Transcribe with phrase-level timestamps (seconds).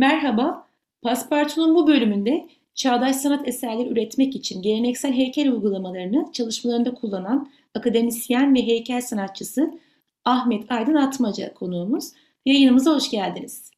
[0.00, 0.66] Merhaba,
[1.02, 8.66] Paspartu'nun bu bölümünde çağdaş sanat eserleri üretmek için geleneksel heykel uygulamalarını çalışmalarında kullanan akademisyen ve
[8.66, 9.78] heykel sanatçısı
[10.24, 12.12] Ahmet Aydın Atmaca konuğumuz.
[12.46, 13.70] Yayınımıza hoş geldiniz.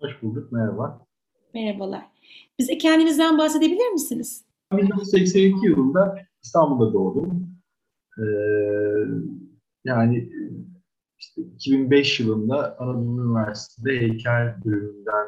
[0.00, 1.06] Hoş bulduk, merhaba.
[1.54, 2.02] Merhabalar.
[2.58, 4.44] Bize kendinizden bahsedebilir misiniz?
[4.72, 7.48] 1982 yılında İstanbul'da doğdum.
[8.18, 8.22] Ee,
[9.84, 10.28] yani
[11.20, 15.26] işte 2005 yılında Anadolu Üniversitesi'de heykel bölümünden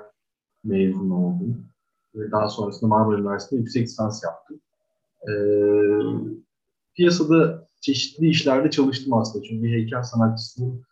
[0.65, 1.67] mezun oldum.
[2.15, 4.61] Ve daha sonrasında Marmara Üniversitesi'nde yüksek lisans yaptım.
[5.29, 5.33] Ee,
[6.95, 9.45] piyasada çeşitli işlerde çalıştım aslında.
[9.45, 10.83] Çünkü heykel sanatçısının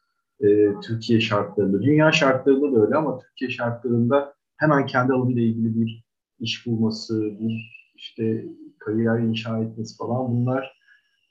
[0.40, 0.46] e,
[0.80, 6.04] Türkiye şartlarında, dünya şartlarında da öyle ama Türkiye şartlarında hemen kendi alanıyla ilgili bir
[6.40, 8.44] iş bulması, bir işte
[8.78, 10.80] kariyer inşa etmesi falan bunlar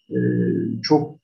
[0.10, 0.18] e,
[0.82, 1.19] çok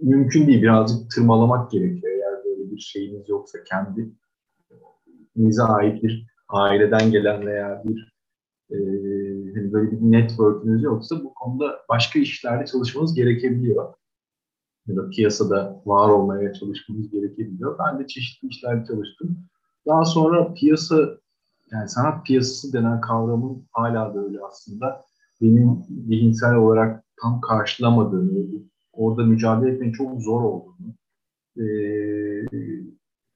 [0.00, 0.62] mümkün değil.
[0.62, 4.10] Birazcık tırmalamak gerekiyor eğer böyle bir şeyiniz yoksa kendi
[5.34, 8.14] kendinize ait bir aileden gelen veya bir
[8.70, 8.76] e,
[9.54, 13.94] hani böyle bir network'ünüz yoksa bu konuda başka işlerde çalışmanız gerekebiliyor.
[14.86, 17.78] Ya da piyasada var olmaya çalışmanız gerekebiliyor.
[17.78, 19.38] Ben de çeşitli işlerde çalıştım.
[19.86, 20.96] Daha sonra piyasa,
[21.72, 25.00] yani sanat piyasası denen kavramın hala da öyle aslında
[25.40, 28.62] benim zihinsel olarak tam karşılamadığını,
[28.96, 30.94] orada mücadele etmenin çok zor olduğunu
[31.58, 31.64] e,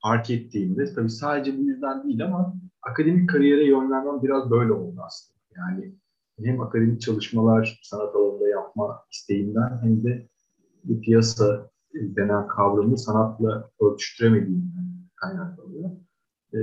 [0.02, 5.38] fark ettiğimde, tabii sadece bu yüzden değil ama akademik kariyere yönlenmem biraz böyle oldu aslında.
[5.56, 5.94] Yani
[6.44, 10.28] hem akademik çalışmalar sanat alanında yapma isteğimden hem de
[11.02, 15.90] piyasa denen kavramı sanatla örtüştüremediğimden kaynaklanıyor.
[16.54, 16.58] Ee,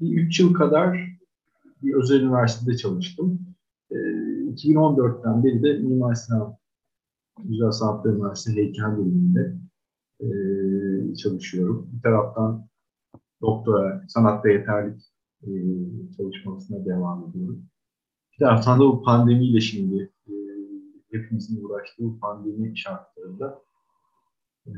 [0.00, 1.18] bir üç yıl kadar
[1.82, 3.40] bir özel üniversitede çalıştım.
[3.90, 6.56] Ee, 2014'ten beri de Mimar Sinan
[7.38, 9.56] Güzel Sanatlar Üniversitesi Heykel Bölümünde
[10.20, 10.28] e,
[11.14, 11.90] çalışıyorum.
[11.92, 12.68] Bir taraftan
[13.40, 15.02] doktora, sanatta yeterlik
[15.42, 15.50] e,
[16.16, 17.64] çalışmasına devam ediyorum.
[18.32, 20.32] Bir taraftan da bu pandemiyle şimdi e,
[21.10, 23.62] hepimizin uğraştığı bu pandemi şartlarında
[24.66, 24.72] e,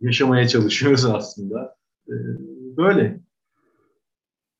[0.00, 1.76] yaşamaya çalışıyoruz aslında.
[2.08, 2.14] E,
[2.76, 3.20] böyle.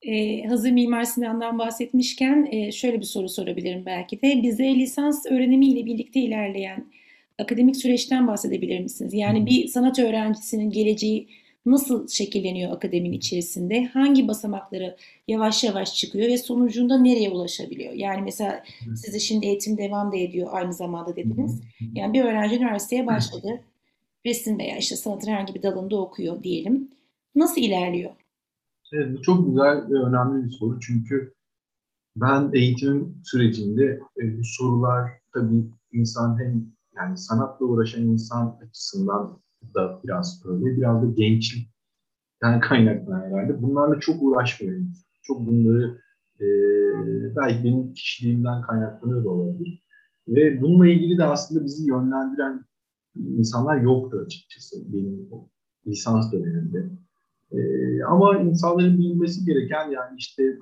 [0.05, 4.43] Ee, hazır Mimar Sinan'dan bahsetmişken e, şöyle bir soru sorabilirim belki de.
[4.43, 6.85] Bize lisans öğrenimiyle birlikte ilerleyen
[7.39, 9.13] akademik süreçten bahsedebilir misiniz?
[9.13, 11.27] Yani bir sanat öğrencisinin geleceği
[11.65, 13.85] nasıl şekilleniyor akademinin içerisinde?
[13.85, 14.95] Hangi basamakları
[15.27, 17.93] yavaş yavaş çıkıyor ve sonucunda nereye ulaşabiliyor?
[17.93, 18.63] Yani mesela
[18.95, 21.61] size şimdi eğitim devam da ediyor aynı zamanda dediniz.
[21.95, 23.61] Yani bir öğrenci üniversiteye başladı.
[24.25, 26.91] Resim veya işte sanatın herhangi bir dalında okuyor diyelim.
[27.35, 28.11] Nasıl ilerliyor?
[28.93, 31.33] Evet, bu çok güzel ve önemli bir soru çünkü
[32.15, 36.65] ben eğitim sürecinde e, bu sorular tabii insan hem
[36.95, 39.41] yani sanatla uğraşan insan açısından
[39.75, 43.61] da biraz öyle, biraz da gençlikten kaynaklanan herhalde.
[43.61, 45.05] Bunlarla çok uğraşmıyoruz.
[45.23, 45.99] Çok bunları
[46.39, 46.45] e,
[47.35, 49.83] belki benim kişiliğimden kaynaklanıyor da olabilir.
[50.27, 52.65] Ve bununla ilgili de aslında bizi yönlendiren
[53.15, 55.29] insanlar yoktu açıkçası benim
[55.87, 57.02] lisans döneminde.
[57.53, 60.57] Ee, ama insanların bilmesi gereken yani işte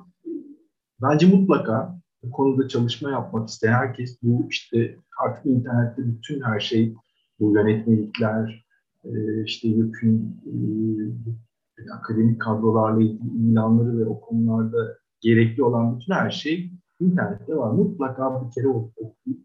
[1.02, 6.96] bence mutlaka bu konuda çalışma yapmak isteyen herkes bu işte artık internette bütün her şey
[7.40, 8.66] bu yönetmelikler
[9.04, 16.32] e, işte yükün e, akademik kadrolarla ilgili ilanları ve o konularda gerekli olan bütün her
[16.32, 17.72] şey internette var.
[17.72, 18.68] Mutlaka bir kere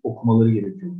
[0.02, 0.92] okumaları gerekiyor.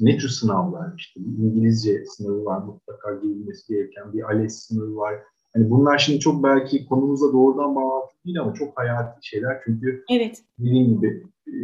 [0.00, 5.14] Ne tür sınavlar işte İngilizce sınavı var mutlaka girilmesi gereken bir ALES sınavı var
[5.54, 10.44] Hani bunlar şimdi çok belki konumuzla doğrudan bağlantılı değil ama çok hayati şeyler çünkü evet.
[10.58, 11.54] dediğim gibi e,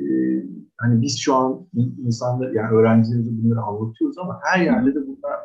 [0.76, 1.66] hani biz şu an
[2.04, 5.41] insanlar yani öğrencilerimize bunları anlatıyoruz ama her yerde de bunlar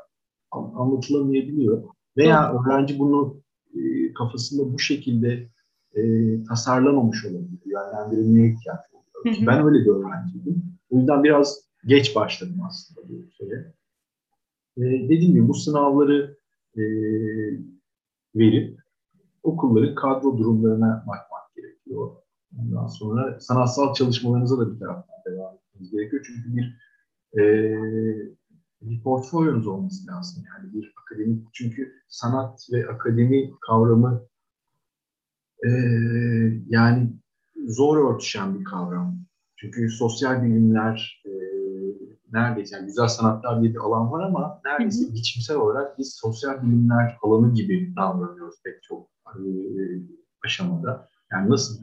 [0.52, 1.84] anlatılamayabiliyor.
[2.18, 3.42] Veya öğrenci bunu
[3.76, 5.50] e, kafasında bu şekilde
[5.96, 6.02] e,
[6.44, 7.60] tasarlamamış olabilir.
[7.66, 9.38] Yönlendirilmeye ihtiyaç oluyor.
[9.38, 9.48] Hı hı.
[9.48, 10.64] Ben öyle bir öğrenciydim.
[10.90, 13.74] O yüzden biraz geç başladım aslında bu şeye.
[14.78, 16.38] E, dediğim gibi bu sınavları
[16.78, 16.82] e,
[18.36, 18.80] verip
[19.44, 22.12] okulların kadro durumlarına bakmak gerekiyor.
[22.60, 26.26] Ondan sonra sanatsal çalışmalarınıza da bir taraftan devam etmeniz gerekiyor.
[26.28, 26.78] Çünkü bir
[27.40, 27.44] e,
[28.82, 30.44] bir portfolyonuz olması lazım.
[30.48, 34.28] Yani bir akademik, çünkü sanat ve akademi kavramı
[35.66, 35.70] e,
[36.68, 37.14] yani
[37.68, 39.18] zor örtüşen bir kavram.
[39.56, 41.32] Çünkü sosyal bilimler e,
[42.34, 46.64] neredeyse yani güzel sanatlar diye bir alan var ama neredeyse hı biçimsel olarak biz sosyal
[46.64, 49.42] bilimler alanı gibi davranıyoruz pek çok e,
[50.46, 51.10] aşamada.
[51.32, 51.82] Yani nasıl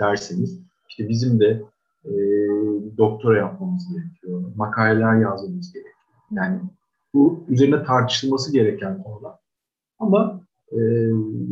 [0.00, 1.62] derseniz işte bizim de
[2.04, 2.12] e,
[2.98, 5.94] doktora yapmamız gerekiyor, makaleler yazmamız gerekiyor.
[6.30, 6.60] Yani
[7.14, 9.34] bu üzerine tartışılması gereken konular.
[9.98, 10.40] Ama
[10.72, 10.78] e,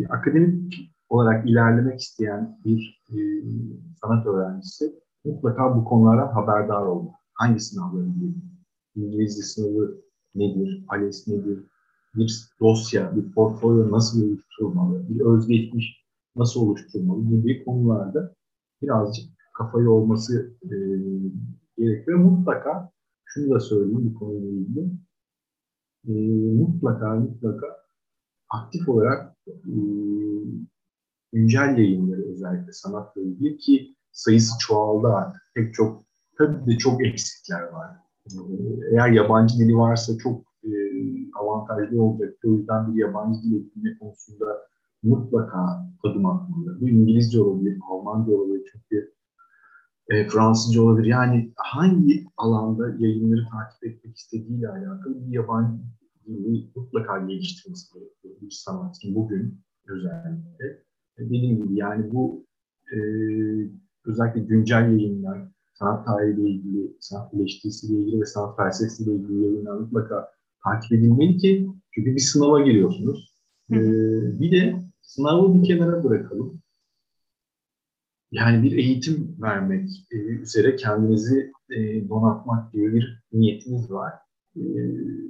[0.08, 0.75] akademik
[1.08, 3.16] olarak ilerlemek isteyen bir e,
[4.00, 4.94] sanat öğrencisi
[5.25, 7.14] mutlaka bu konulardan haberdar olmalı.
[7.36, 8.42] Hangi sınavları diyelim?
[8.96, 10.00] İngilizce sınavı
[10.34, 10.84] nedir?
[10.88, 11.64] ALES nedir?
[12.14, 15.08] Bir dosya, bir portfolyo nasıl oluşturulmalı?
[15.08, 16.06] Bir özgeçmiş
[16.36, 18.34] nasıl oluşturulmalı gibi konularda
[18.82, 19.24] birazcık
[19.54, 20.68] kafayı olması e,
[21.78, 22.18] gerekiyor.
[22.18, 22.90] Mutlaka
[23.24, 24.90] şunu da söyleyeyim bu konuyla ilgili.
[26.08, 26.12] E,
[26.54, 27.66] mutlaka mutlaka
[28.48, 29.74] aktif olarak e,
[31.32, 35.40] güncel yayınları özellikle sanatla ilgili ki sayısı çoğaldı artık.
[35.54, 36.06] Pek çok,
[36.38, 37.90] tabii de çok eksikler var.
[38.26, 38.38] Ee,
[38.90, 40.70] eğer yabancı dili varsa çok e,
[41.40, 42.34] avantajlı olacak.
[42.44, 44.66] O yüzden bir yabancı dil eğitimi konusunda
[45.02, 46.80] mutlaka adım atmalı.
[46.80, 49.14] Bu İngilizce olabilir, Almanca olabilir, çünkü
[50.08, 51.06] e, Fransızca olabilir.
[51.06, 55.82] Yani hangi alanda yayınları takip etmek istediğiyle alakalı bir yabancı
[56.26, 60.86] dili mutlaka geliştirmesi gerekiyor bir sanatçı bugün özellikle.
[61.18, 62.46] Dediğim gibi yani bu
[62.92, 62.96] e,
[64.06, 65.48] özellikle güncel yayınlar,
[65.78, 70.28] sanat tarihiyle ilgili, sanat eleştirisiyle ilgili ve sanat felsefesiyle ilgili yayınlar mutlaka
[70.64, 73.37] takip edilmeli ki çünkü bir sınava giriyorsunuz.
[73.70, 73.76] Ee,
[74.40, 76.62] bir de sınavı bir kenara bırakalım.
[78.31, 84.12] Yani bir eğitim vermek e, üzere kendinizi e, donatmak gibi bir niyetiniz var.
[84.56, 84.62] E,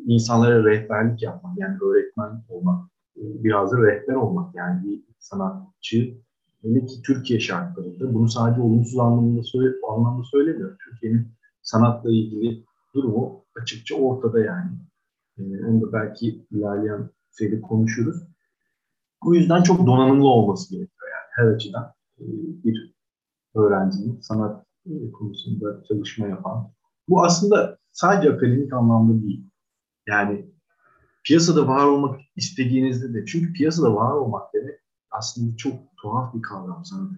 [0.06, 4.54] insanlara rehberlik yapmak, yani öğretmen olmak, e, biraz da rehber olmak.
[4.54, 6.25] Yani bir sanatçı
[6.66, 10.76] Hele ki Türkiye şartlarında bunu sadece olumsuz anlamda, söyle, anlamda söylemiyorum.
[10.90, 11.28] Türkiye'nin
[11.62, 12.64] sanatla ilgili
[12.94, 14.70] durumu açıkça ortada yani.
[15.38, 18.16] Ee, onu da belki ilerleyen şeyde konuşuruz.
[19.24, 21.92] O yüzden çok donanımlı olması gerekiyor yani her açıdan.
[22.20, 22.24] Ee,
[22.64, 22.94] bir
[23.54, 26.72] öğrencinin sanat e, konusunda çalışma yapan.
[27.08, 29.50] Bu aslında sadece akademik anlamda değil.
[30.08, 30.50] Yani
[31.24, 36.84] piyasada var olmak istediğinizde de çünkü piyasada var olmak demek aslında çok tuhaf bir kavram
[36.84, 37.10] sanat.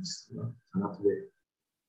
[0.73, 1.29] Sanat ve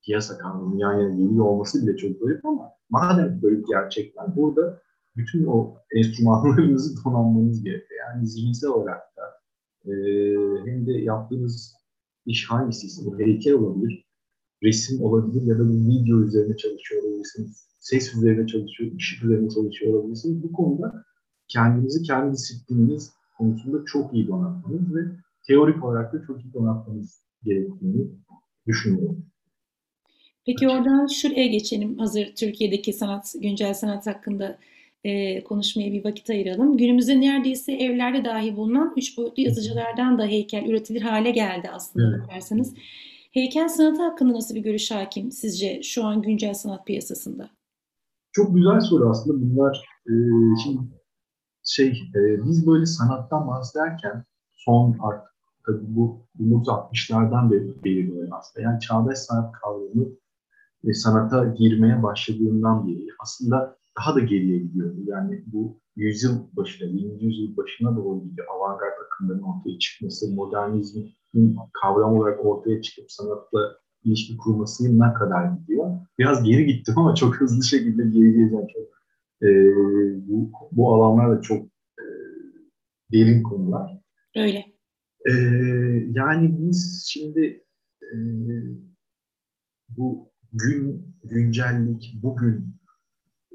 [0.05, 4.81] piyasa kavramı yan yana geliyor olması bile çok garip ama madem böyle gerçekler burada
[5.15, 7.99] bütün o enstrümanlarınızı donanmanız gerekiyor.
[8.07, 9.23] Yani zihinsel olarak da
[9.85, 9.93] e,
[10.65, 11.75] hem de yaptığınız
[12.25, 14.05] iş hangisiyse bu heykel olabilir,
[14.63, 19.93] resim olabilir ya da bir video üzerine çalışıyor olabilirsiniz, ses üzerine çalışıyor, ışık üzerine çalışıyor
[19.93, 20.43] olabilirsiniz.
[20.43, 21.03] Bu konuda
[21.47, 25.01] kendinizi kendi disiplininiz konusunda çok iyi donatmanız ve
[25.49, 28.07] teorik olarak da çok iyi donatmamız gerektiğini
[28.67, 29.25] düşünüyorum.
[30.45, 31.97] Peki oradan şuraya geçelim.
[31.97, 34.57] Hazır Türkiye'deki sanat, güncel sanat hakkında
[35.03, 36.77] e, konuşmaya bir vakit ayıralım.
[36.77, 42.27] Günümüzde neredeyse evlerde dahi bulunan üç boyutlu yazıcılardan da heykel üretilir hale geldi aslında evet.
[42.27, 42.73] bakarsanız.
[43.31, 47.49] Heykel sanatı hakkında nasıl bir görüş hakim sizce şu an güncel sanat piyasasında?
[48.31, 49.41] Çok güzel soru aslında.
[49.41, 50.13] Bunlar e,
[50.63, 50.79] şimdi
[51.65, 55.28] şey e, biz böyle sanattan bahsederken son artık
[55.69, 58.69] tabii bu 1960'lardan beri belirliyor aslında.
[58.69, 60.06] Yani çağdaş sanat kavramı
[60.86, 64.94] ve sanata girmeye başladığından beri aslında daha da geriye gidiyor.
[65.06, 67.24] Yani bu yüzyıl başına, 20.
[67.24, 68.48] yüzyıl başına doğru gidiyor.
[68.56, 73.60] Avantgard akımların ortaya çıkması, modernizmin kavram olarak ortaya çıkıp sanatla
[74.04, 75.98] ilişki kurması ne kadar gidiyor.
[76.19, 78.68] Biraz geri gittim ama çok hızlı şekilde geri geleceğim.
[78.74, 78.83] Çok,
[79.44, 79.50] e,
[80.27, 81.66] bu, bu alanlar da çok
[82.00, 82.06] e,
[83.11, 83.99] derin konular.
[84.35, 84.66] Öyle.
[85.26, 85.33] Ee,
[86.11, 87.64] yani biz şimdi
[88.02, 88.16] e,
[89.90, 92.76] bu gün, güncellik, bugün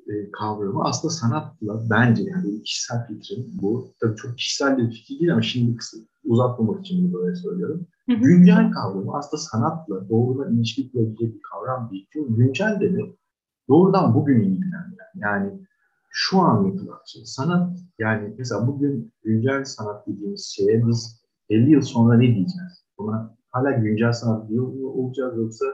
[0.06, 3.94] e, kavramı aslında sanatla bence yani kişisel fikrim bu.
[4.00, 7.87] Tabii çok kişisel bir fikir değil ama şimdi kısa, uzatmamak için bunu böyle söylüyorum.
[8.06, 8.16] Hı hı.
[8.16, 12.06] Güncel kavramı aslında sanatla doğrudan ilişki kurabilecek bir kavram değil.
[12.12, 13.18] Çünkü güncel demek
[13.68, 15.12] doğrudan bugün ilgilendiren.
[15.14, 15.66] Yani
[16.11, 17.25] şu an yapılan şey.
[17.25, 21.24] Sanat yani mesela bugün güncel sanat dediğimiz şeye biz
[21.54, 22.84] 50 yıl sonra ne diyeceğiz?
[22.99, 24.50] Buna hala güncel sanat
[24.84, 25.66] olacağız yoksa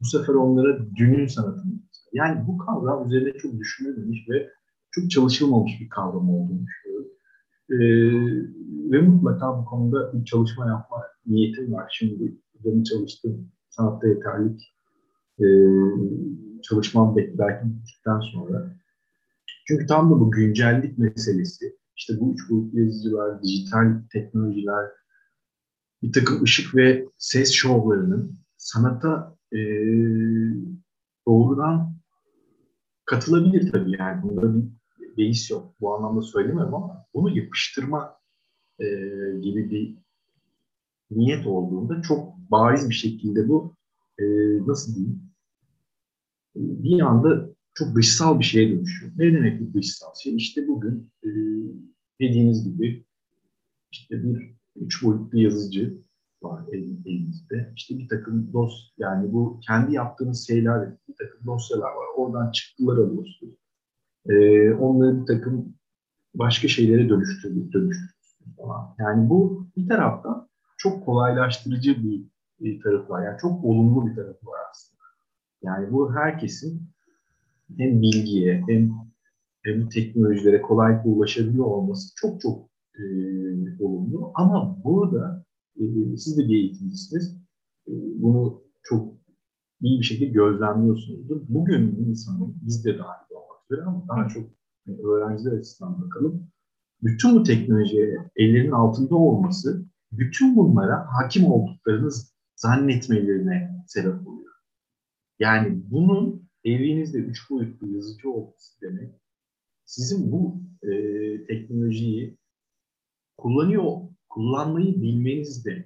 [0.00, 1.74] bu sefer onlara dünün sanatı mı
[2.12, 4.48] Yani bu kavram üzerine çok düşünülmemiş ve
[4.90, 7.08] çok çalışılmamış bir kavram olduğunu düşünüyorum.
[7.70, 7.78] Ee,
[8.92, 11.92] ve mutlaka bu konuda bir çalışma yapma niyetim var.
[11.98, 14.74] Şimdi benim çalıştığım sanatta yeterlik
[15.40, 15.46] e,
[16.62, 18.76] çalışmam belki bittikten sonra.
[19.68, 24.84] Çünkü tam da bu güncellik meselesi, işte bu üç boyutlu yazıcılar, dijital teknolojiler,
[26.02, 29.58] bir takım ışık ve ses şovlarının sanata e,
[31.26, 31.96] doğrudan
[33.04, 35.74] katılabilir tabii yani bunda bir beis yok.
[35.80, 38.16] Bu anlamda söylemiyorum ama bunu yapıştırma
[38.78, 38.84] e,
[39.40, 39.98] gibi bir
[41.10, 43.76] niyet olduğunda çok bariz bir şekilde bu
[44.18, 44.24] e,
[44.66, 45.28] nasıl diyeyim
[46.56, 49.12] bir anda çok dışsal bir şeye dönüşüyor.
[49.16, 50.36] Ne demek bu dışsal şey?
[50.36, 51.28] İşte bugün e,
[52.20, 53.04] dediğiniz gibi
[53.92, 55.98] işte bir üç boyutlu yazıcı
[56.42, 57.72] var elimizde.
[57.76, 62.06] İşte bir takım dos yani bu kendi yaptığınız şeyler bir takım dosyalar var.
[62.16, 63.54] Oradan çıktılar alıyorsunuz.
[64.28, 65.74] Ee, onları bir takım
[66.34, 68.94] başka şeylere dönüştürüp dönüştürüyorsunuz falan.
[68.98, 72.24] Yani bu bir taraftan çok kolaylaştırıcı bir,
[72.60, 73.24] bir tarafı var.
[73.24, 75.02] Yani çok olumlu bir tarafı var aslında.
[75.62, 76.82] Yani bu herkesin
[77.76, 78.90] hem bilgiye hem,
[79.64, 82.68] hem teknolojilere kolaylıkla ulaşabiliyor olması çok çok
[82.98, 84.32] e, olumlu.
[84.34, 85.44] Ama burada
[85.80, 87.36] e, siz de bir eğitimcisiniz.
[87.88, 89.14] E, bunu çok
[89.80, 91.40] iyi bir şekilde gözlemliyorsunuzdur.
[91.48, 94.50] Bugün insanın, biz de dahil olmak üzere ama daha çok
[95.04, 96.50] öğrenciler açısından bakalım.
[97.02, 102.10] Bütün bu teknolojiye ellerinin altında olması, bütün bunlara hakim olduklarını
[102.56, 104.52] zannetmelerine sebep oluyor.
[105.38, 109.14] Yani bunun evinizde üç boyutlu yazıcı olması demek,
[109.84, 110.90] sizin bu e,
[111.46, 112.38] teknolojiyi
[113.38, 113.92] kullanıyor,
[114.28, 115.84] kullanmayı bilmeniz de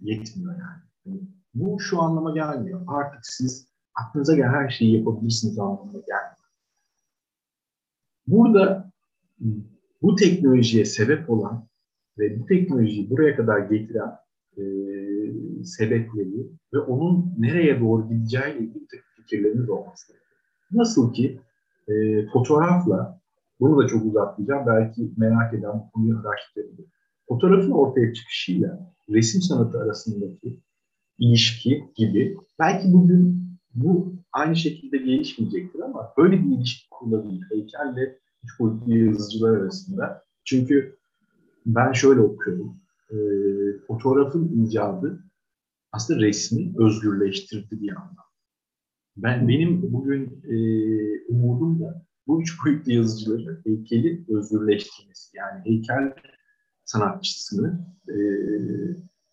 [0.00, 0.82] yetmiyor yani.
[1.06, 1.20] yani.
[1.54, 2.80] Bu şu anlama gelmiyor.
[2.86, 6.36] Artık siz aklınıza gelen her şeyi yapabilirsiniz anlamına gelmiyor.
[8.26, 8.92] Burada
[10.02, 11.68] bu teknolojiye sebep olan
[12.18, 14.16] ve bu teknolojiyi buraya kadar getiren
[14.56, 14.62] e,
[15.64, 20.12] sebepleri ve onun nereye doğru gideceğiyle ilgili fikirleriniz olması
[20.72, 21.40] Nasıl ki
[21.88, 23.21] e, fotoğrafla,
[23.62, 26.86] bunu da çok uzatmayacağım, belki merak eden bu konuyu araştırabilir.
[27.28, 30.60] Fotoğrafın ortaya çıkışıyla resim sanatı arasındaki
[31.18, 33.42] ilişki gibi belki bugün
[33.74, 40.24] bu aynı şekilde gelişmeyecektir ama böyle bir ilişki kurulabilir heykelle üç boyutlu yazıcılar arasında.
[40.44, 40.96] Çünkü
[41.66, 42.76] ben şöyle okuyorum.
[43.10, 43.16] E,
[43.86, 45.24] fotoğrafın icadı
[45.92, 48.24] aslında resmi özgürleştirdi bir yandan.
[49.16, 50.56] Ben benim bugün e,
[51.28, 55.36] umudum da bu üç boyutlu yazıcıları heykeli özgürleştirmesi.
[55.36, 56.14] Yani heykel
[56.84, 58.16] sanatçısını e,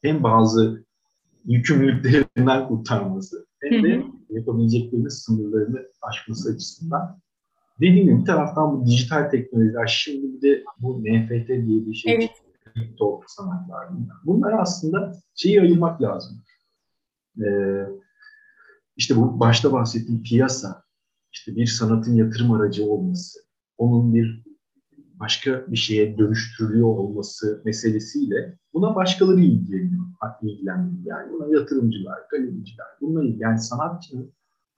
[0.02, 0.86] hem bazı
[1.46, 7.20] yükümlülüklerinden kurtarması hem de yapabileceklerinin sınırlarını aşması açısından.
[7.80, 12.16] Dediğim gibi bir taraftan bu dijital teknolojiler, şimdi bir de bu NFT diye bir şey
[12.16, 12.30] evet.
[12.74, 14.18] kripto sanatlar bunlar.
[14.26, 16.44] Bunları aslında şeyi ayırmak lazım.
[17.44, 17.86] Ee,
[18.98, 20.84] işte bu başta bahsettiğim piyasa,
[21.32, 23.40] işte bir sanatın yatırım aracı olması,
[23.78, 24.44] onun bir
[25.20, 30.06] başka bir şeye dönüştürülüyor olması meselesiyle buna başkaları ilgileniyor,
[30.42, 31.06] ilgilenmiyor.
[31.06, 34.34] Yani buna yatırımcılar, galericiler, bunlar yani sanatçının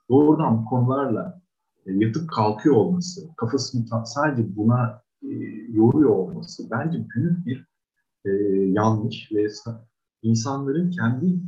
[0.10, 1.42] doğrudan bu konularla
[1.86, 5.30] e, yatıp kalkıyor olması, kafasını sadece buna e,
[5.70, 7.68] yoruyor olması bence büyük bir
[8.26, 8.30] e,
[8.72, 9.48] yanlış ve
[10.22, 11.40] insanların kendi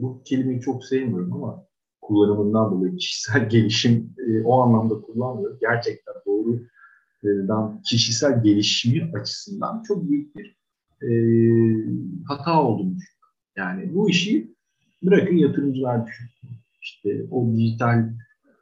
[0.00, 1.65] bu kelimeyi çok sevmiyorum ama
[2.06, 5.58] kullanımından dolayı kişisel gelişim e, o anlamda kullanmıyorum.
[5.60, 10.56] Gerçekten doğrudan kişisel gelişimi açısından çok büyük bir
[11.02, 11.10] e,
[12.28, 13.16] hata olduğunu düşünüyorum.
[13.56, 14.54] Yani bu işi
[15.02, 16.48] bırakın yatırımcılar düşünsün.
[16.82, 18.12] İşte o dijital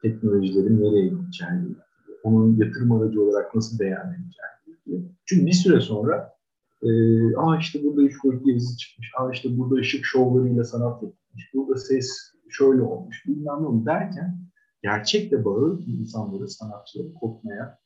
[0.02, 1.74] teknolojilerin nereye gideceğini,
[2.22, 5.10] onun yatırım aracı olarak nasıl değerleneceğini.
[5.24, 6.34] Çünkü bir süre sonra
[6.82, 6.88] e,
[7.36, 11.76] aa işte burada üç boyutlu yazı çıkmış, aa işte burada ışık şovlarıyla sanat yapılmış, burada
[11.76, 14.38] ses şöyle olmuş, bilmem ne olmuş derken
[14.82, 17.78] gerçekle bağı insanları, sanatçıları kopmaya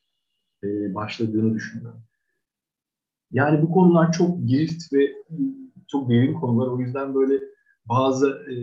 [0.65, 2.03] e, başladığını düşünüyorum.
[3.31, 5.13] Yani bu konular çok girift ve
[5.89, 6.67] çok derin konular.
[6.67, 7.45] O yüzden böyle
[7.87, 8.55] bazı e,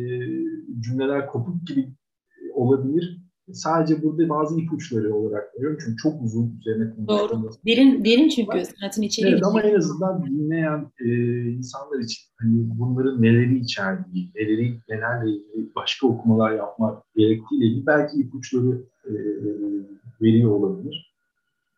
[0.79, 1.93] cümleler kopuk gibi
[2.53, 7.49] olabilir sadece burada bazı ipuçları olarak veriyorum çünkü çok uzun üzerine Doğru.
[7.65, 9.33] Derin, derin çünkü sanatın içeriği.
[9.33, 11.07] Evet ama en azından dinleyen e,
[11.51, 18.17] insanlar için hani bunların neleri içerdiği, neleri, nelerle ilgili başka okumalar yapmak gerektiğiyle ilgili belki
[18.17, 19.13] ipuçları e,
[20.21, 21.15] veriyor olabilir.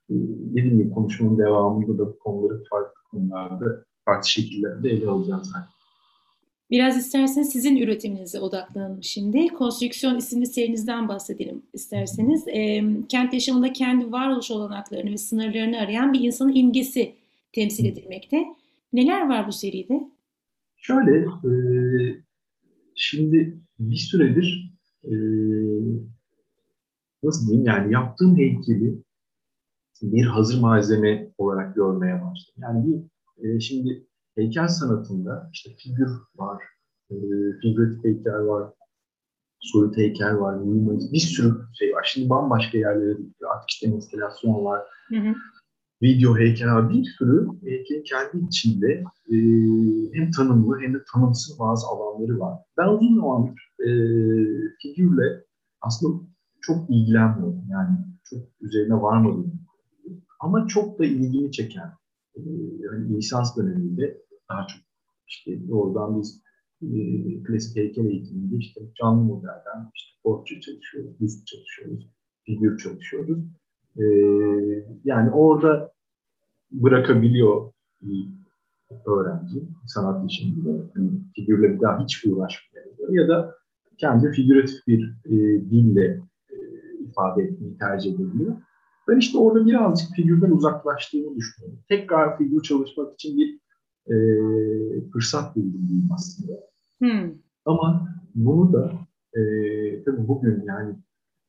[0.10, 0.14] E,
[0.56, 5.77] dediğim gibi konuşmanın devamında da bu konuları farklı konularda, farklı şekillerde ele alacağız zaten.
[6.72, 9.48] Biraz isterseniz sizin üretiminize odaklanalım şimdi.
[9.48, 12.48] Konstrüksiyon isimli serinizden bahsedelim isterseniz.
[12.48, 17.16] E, kent yaşamında kendi varoluş olanaklarını ve sınırlarını arayan bir insanın imgesi
[17.52, 18.46] temsil edilmekte.
[18.94, 20.02] Neler var bu seride?
[20.78, 21.52] Şöyle, e,
[22.96, 25.14] şimdi bir süredir e,
[27.24, 29.04] nasıl diyeyim yani yaptığım heykeli
[30.02, 32.62] bir hazır malzeme olarak görmeye başladım.
[32.62, 34.08] Yani bir e, şimdi
[34.38, 36.64] heykel sanatında işte figür var,
[37.12, 37.16] e,
[37.62, 38.74] figüratif heykel var,
[39.60, 42.12] soyut heykel var, minimalizm, bir sürü şey var.
[42.14, 43.56] Şimdi bambaşka yerlere gidiyor.
[43.56, 45.34] Artık işte instalasyon var, hı hı.
[46.02, 46.90] video heykel var.
[46.90, 49.36] Bir sürü heykelin kendi içinde e,
[50.14, 52.60] hem tanımlı hem de tanımsız bazı alanları var.
[52.78, 53.90] Ben uzun zamandır e,
[54.82, 55.44] figürle
[55.82, 56.24] aslında
[56.62, 57.64] çok ilgilenmiyorum.
[57.72, 59.54] Yani çok üzerine varmadım.
[60.40, 61.92] Ama çok da ilgimi çeken,
[62.36, 62.40] e,
[62.80, 64.82] yani lisans döneminde daha çok
[65.28, 66.42] İşte oradan biz
[66.82, 66.88] e,
[67.44, 72.10] klasik heykel eğitiminde işte canlı modelden işte portre çalışıyoruz, büst çalışıyoruz,
[72.44, 73.40] figür çalışıyoruz.
[73.98, 74.04] E,
[75.04, 75.92] yani orada
[76.72, 77.72] bırakabiliyor
[79.06, 82.78] öğrenci sanat işinde yani figürle bir daha hiç uğraşmıyor
[83.10, 83.56] ya da
[83.98, 85.32] kendi figüratif bir e,
[85.72, 86.56] dille e,
[87.00, 88.56] ifade etmeyi tercih edebiliyor.
[89.08, 91.80] Ben işte orada birazcık figürden uzaklaştığımı düşünüyorum.
[91.90, 93.60] Tekrar figür çalışmak için bir
[94.10, 94.16] e,
[95.12, 96.54] fırsat buldum diyeyim aslında.
[97.00, 97.34] Hmm.
[97.66, 98.92] Ama bunu da
[99.34, 99.42] e,
[100.04, 100.96] tabii bugün yani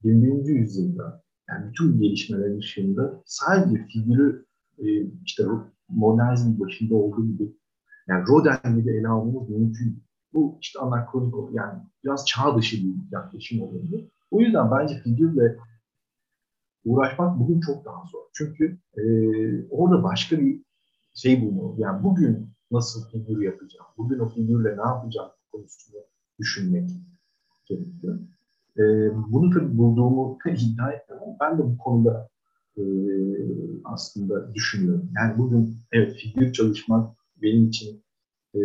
[0.02, 0.54] 21.
[0.54, 4.46] yüzyılda yani bütün gelişmelerin ışığında sadece figürü
[4.78, 4.84] e,
[5.24, 5.44] işte
[5.88, 7.52] modernizmin başında olduğu gibi
[8.08, 10.02] yani Rodin gibi ele almamız mümkün.
[10.34, 14.02] Bu işte anakronik yani biraz çağ dışı bir yaklaşım oluyor.
[14.30, 15.56] O yüzden bence figürle
[16.84, 18.20] uğraşmak bugün çok daha zor.
[18.32, 19.02] Çünkü e,
[19.70, 20.62] orada başka bir
[21.18, 21.74] şey bulmalı.
[21.80, 26.00] Yani bugün nasıl figür yapacağım, bugün o figürle ne yapacağım konusunu
[26.40, 26.90] düşünmek
[27.68, 28.18] gerekiyor.
[28.78, 28.82] E,
[29.32, 31.18] bunu tabii bulduğumu iddia etmem.
[31.40, 32.28] Ben de bu konuda
[32.76, 32.82] e,
[33.84, 35.10] aslında düşünüyorum.
[35.16, 38.02] Yani bugün evet figür çalışmak benim için
[38.54, 38.60] e,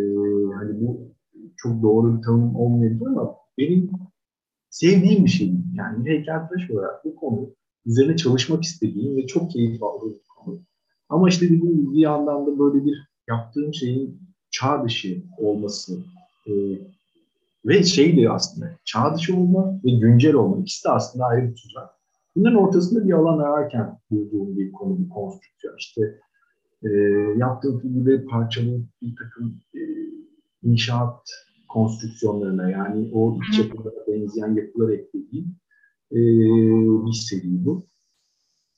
[0.54, 1.14] hani bu
[1.56, 3.90] çok doğru bir tanım olmayabilir ama benim
[4.70, 5.54] sevdiğim bir şey.
[5.74, 7.54] Yani heykeltıraş olarak bu konu
[7.86, 10.62] üzerine çalışmak istediğim ve çok keyif aldığım bir konu.
[11.08, 14.20] Ama işte dediğim gibi bir yandan da böyle bir yaptığım şeyin
[14.50, 15.98] çağ dışı olması
[16.46, 16.52] e,
[17.64, 21.56] ve şey de aslında çağ dışı olma ve güncel olma ikisi de aslında ayrı bir
[21.56, 21.90] tuzak.
[22.36, 25.76] Bunların ortasında bir alan ararken bulduğum bir konu, bir konstrüksiyon.
[25.78, 26.20] İşte
[26.82, 26.88] e,
[27.36, 29.80] yaptığım figürleri parçalayıp bir takım e,
[30.62, 31.30] inşaat
[31.68, 35.56] konstrüksiyonlarına yani o iç yapılara benzeyen yapılar eklediğim
[36.12, 36.18] e,
[37.06, 37.86] bir seri bu.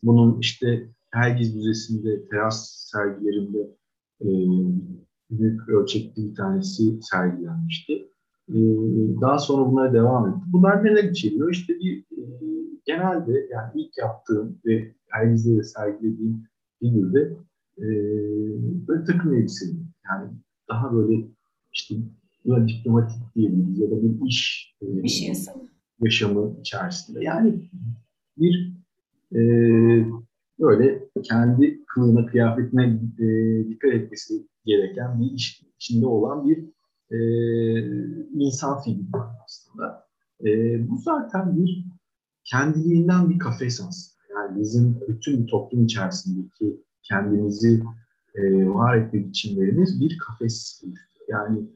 [0.02, 3.58] Bunun işte Hergiz Müzesi'nde teras sergilerinde
[4.20, 4.28] e,
[5.30, 7.92] büyük ölçekli bir tanesi sergilenmişti.
[8.48, 8.56] E,
[9.20, 10.40] daha sonra bunlara devam etti.
[10.46, 11.50] Bunlar neler içeriyor?
[11.50, 12.22] İşte bir e,
[12.84, 16.44] genelde yani ilk yaptığım ve Hergiz'de de sergilediğim
[16.78, 17.36] figürde
[17.78, 17.86] e,
[18.88, 19.76] böyle takım elbiseli.
[20.10, 20.30] Yani
[20.68, 21.24] daha böyle
[21.72, 21.94] işte
[22.44, 25.30] buna diplomatik diyebiliriz ya da bir iş, e, iş
[26.00, 27.24] yaşamı içerisinde.
[27.24, 27.70] Yani
[28.38, 28.76] bir
[29.34, 29.40] e,
[30.60, 33.28] böyle kendi kılığına, kıyafetine e,
[33.68, 36.64] dikkat etmesi gereken bir iş içinde olan bir
[37.10, 37.18] e,
[38.34, 39.08] insan figürü
[39.44, 40.06] aslında.
[40.44, 40.48] E,
[40.88, 41.86] bu zaten bir
[42.44, 44.16] kendiliğinden bir kafes aslında.
[44.34, 47.82] Yani bizim bütün toplum içerisindeki kendimizi
[48.34, 50.84] e, var etme biçimlerimiz bir kafes.
[51.28, 51.66] Yani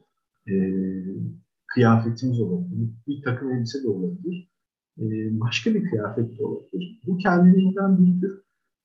[0.49, 0.55] e,
[1.67, 4.51] kıyafetimiz olabilir, bir takım elbise de olabilir,
[4.99, 5.03] e,
[5.39, 7.01] başka bir kıyafet de olabilir.
[7.07, 8.41] Bu kendiliğinden bir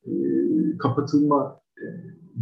[0.06, 1.84] e, kapatılma e,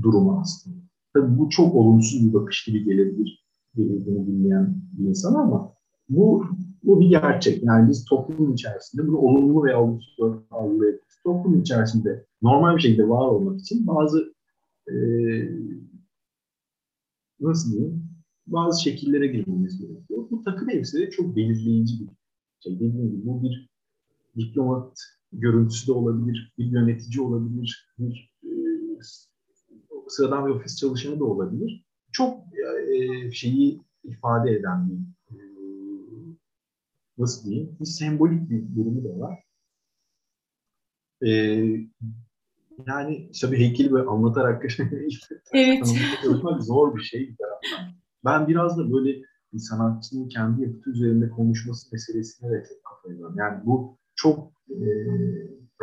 [0.03, 0.77] durumu aslında.
[1.15, 3.45] Tabii bu çok olumsuz bir bakış gibi gelebilir
[3.77, 5.75] bunu dinleyen bir insan ama
[6.09, 6.45] bu
[6.83, 7.63] bu bir gerçek.
[7.63, 10.17] Yani biz toplum içerisinde bunu olumlu veya olumsuz
[10.51, 11.23] algılayabiliriz.
[11.25, 14.35] Toplum içerisinde normal bir şekilde var olmak için bazı
[14.89, 14.95] e,
[17.41, 18.05] nasıl diyeyim
[18.47, 20.27] bazı şekillere girmemiz gerekiyor.
[20.31, 22.09] Bu takım elbiseleri çok belirleyici bir
[22.61, 22.75] şey.
[22.75, 23.71] Dediğim gibi bu bir
[24.37, 24.99] diplomat
[25.41, 28.53] görüntüsü de olabilir, bir yönetici olabilir, bir e,
[30.09, 31.85] sıradan bir ofis çalışanı da olabilir.
[32.13, 34.99] Çok e, şeyi ifade eden bir
[35.37, 35.41] e,
[37.19, 39.45] nasıl diyeyim, bir sembolik bir durumu da var.
[41.27, 41.31] E,
[42.87, 44.65] yani tabii heykeli böyle anlatarak
[45.53, 45.95] evet.
[46.23, 47.95] çalışmak zor bir şey bir taraftan
[48.25, 53.67] ben biraz da böyle bir sanatçının kendi yapıtı üzerinde konuşması meselesine de çok kafayı Yani
[53.67, 54.87] bu çok e,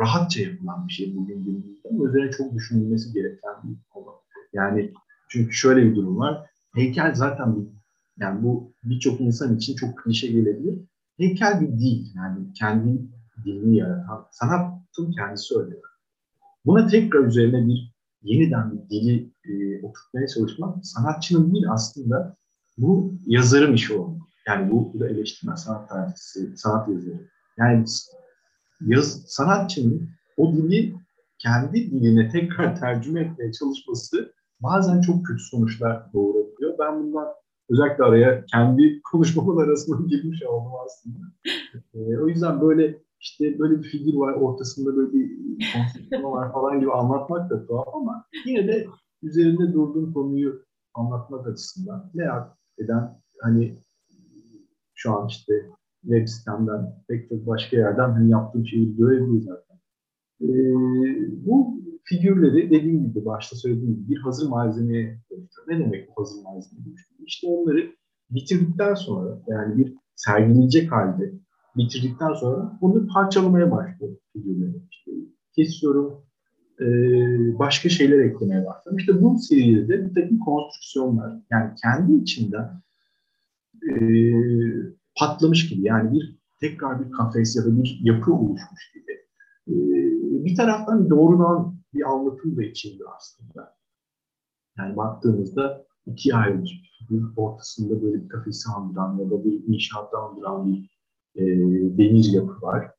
[0.00, 4.14] rahatça yapılan bir şey bugün günümüzde ama üzerine çok düşünülmesi gereken bir konu.
[4.52, 4.92] Yani
[5.28, 6.46] çünkü şöyle bir durum var.
[6.74, 7.66] Heykel zaten bir,
[8.18, 10.78] yani bu birçok insan için çok klişe gelebilir.
[11.16, 12.06] Heykel bir dil.
[12.16, 13.02] Yani kendi
[13.44, 15.74] dilini yaratan, sanatın kendisi öyle.
[16.64, 22.36] Buna tekrar üzerine bir yeniden bir dili e, oturtmaya çalışmak sanatçının değil aslında
[22.78, 24.18] bu yazarın işi olmalı.
[24.46, 27.28] Yani bu, bu da eleştirmen sanat tarihçisi, sanat yazarı.
[27.58, 27.84] Yani
[28.86, 30.94] yaz, sanatçının o dili
[31.38, 36.78] kendi diline tekrar tercüme etmeye çalışması bazen çok kötü sonuçlar doğurabiliyor.
[36.78, 37.28] Ben bundan
[37.70, 41.18] özellikle araya kendi konuşmamın arasında girmiş oldum aslında.
[41.94, 45.38] E, o yüzden böyle işte böyle bir figür var, ortasında böyle bir
[45.72, 48.86] konsept var falan gibi anlatmak da tuhaf ama yine de
[49.22, 50.62] üzerinde durduğum konuyu
[50.94, 53.78] anlatmak açısından veya eden hani
[54.94, 55.52] şu an işte
[56.02, 59.78] web sitemden pek çok başka yerden hani yaptığım şeyi görebiliyoruz zaten.
[60.42, 60.46] Ee,
[61.46, 65.68] bu figürleri dediğim gibi başta söylediğim gibi bir hazır malzemeye dönüştürüyor.
[65.68, 67.26] Ne demek bu hazır malzemeye dönüştürüyor?
[67.26, 67.92] İşte onları
[68.30, 71.32] bitirdikten sonra yani bir sergileyecek halde
[71.76, 74.82] bitirdikten sonra onu parçalamaya başlıyorum figürleri.
[74.90, 75.10] İşte
[75.56, 76.22] kesiyorum,
[76.80, 76.86] e,
[77.58, 78.98] başka şeyler eklemeye başlıyorum.
[78.98, 82.82] İşte bu seride de bir takım konstrüksiyonlar yani kendi içinden
[83.90, 83.92] e,
[85.16, 89.12] patlamış gibi yani bir tekrar bir kafes ya da bir yapı oluşmuş gibi.
[89.68, 89.74] E,
[90.44, 93.76] bir taraftan doğrudan bir anlatım da içinde aslında.
[94.78, 96.70] Yani baktığımızda iki ayrılmış
[97.10, 100.90] bir ortasında böyle bir kafesi andıran ya da bir inşaatta andıran bir
[101.34, 101.44] e,
[101.98, 102.90] demir yapı var.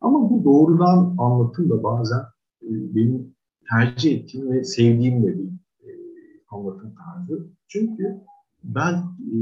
[0.00, 2.20] Ama bu doğrudan anlatım da bazen
[2.62, 3.34] e, benim
[3.70, 5.48] tercih ettiğim ve sevdiğim de bir
[5.80, 5.90] e,
[6.50, 7.48] anlatım tarzı.
[7.68, 8.20] Çünkü
[8.64, 8.94] ben
[9.34, 9.38] e,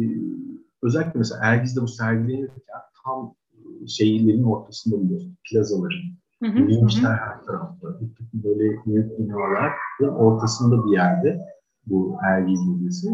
[0.83, 6.03] özellikle mesela Ergiz'de bu sergilenirken tam e, şehirlerin ortasında biliyorsun, plazaların,
[6.43, 7.89] vinçler her tarafta,
[8.35, 11.41] böyle büyük binaların ortasında bir yerde
[11.87, 13.09] bu Ergiz Müzesi.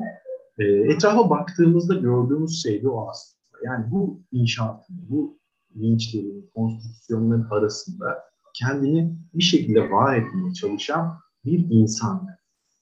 [0.59, 3.43] E, etrafa baktığımızda gördüğümüz şey de o aslında.
[3.65, 5.39] Yani bu inşaatın, bu
[5.77, 8.19] vinçlerin, konstrüksiyonların arasında
[8.55, 12.27] kendini bir şekilde var etmeye çalışan bir insan.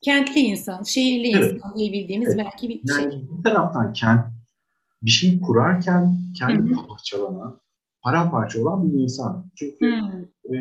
[0.00, 1.52] Kentli insan, şehirli evet.
[1.54, 2.38] insan diye bildiğimiz evet.
[2.38, 3.28] belki bir yani şey.
[3.38, 4.26] Bir taraftan kent,
[5.02, 7.60] bir şey kurarken kendi parçalanan,
[8.02, 9.50] paramparça olan bir insan.
[9.54, 9.86] Çünkü
[10.44, 10.54] e,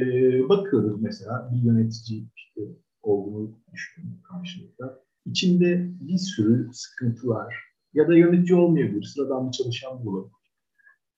[0.50, 2.62] bakıyoruz mesela bir yönetici işte
[3.02, 5.00] olduğunu düşünüyorum karşımızda.
[5.26, 7.56] İçinde bir sürü sıkıntılar
[7.94, 10.30] ya da yönetici olmayabilir, sıradan bir çalışan bulur.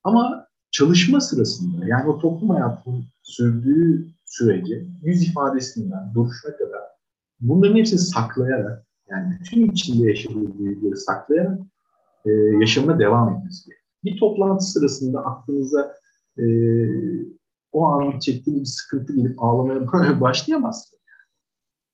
[0.04, 6.82] Ama çalışma sırasında yani o toplum hayatının sürdüğü sürece yüz ifadesinden duruşuna kadar
[7.40, 11.60] bunların hepsini saklayarak yani bütün içinde yaşadığı duyguları saklayarak
[12.26, 13.82] e, yaşamına devam etmesi gerekiyor.
[14.04, 15.94] Bir toplantı sırasında aklınıza
[16.38, 16.46] e,
[17.72, 21.02] o an çektiğiniz bir sıkıntı gelip ağlamaya başlayamazsınız.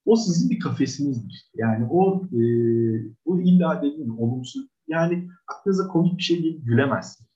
[0.04, 1.50] O sizin bir kafesinizdir.
[1.54, 2.40] Yani o e,
[3.24, 7.28] o illa dediğim olumsuz yani aklınıza komik bir şey gelip gülemezsiniz.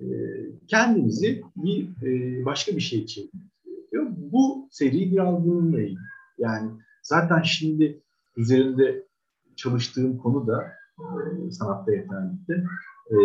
[0.00, 0.06] E,
[0.66, 4.06] kendinizi bir e, başka bir şey çevirmeniz gerekiyor.
[4.16, 5.98] Bu seri biraz bununla ilgili.
[6.38, 6.70] Yani
[7.02, 8.02] zaten şimdi
[8.36, 9.06] üzerinde
[9.56, 12.52] çalıştığım konu da e, sanatta yeterlikte
[13.10, 13.16] e,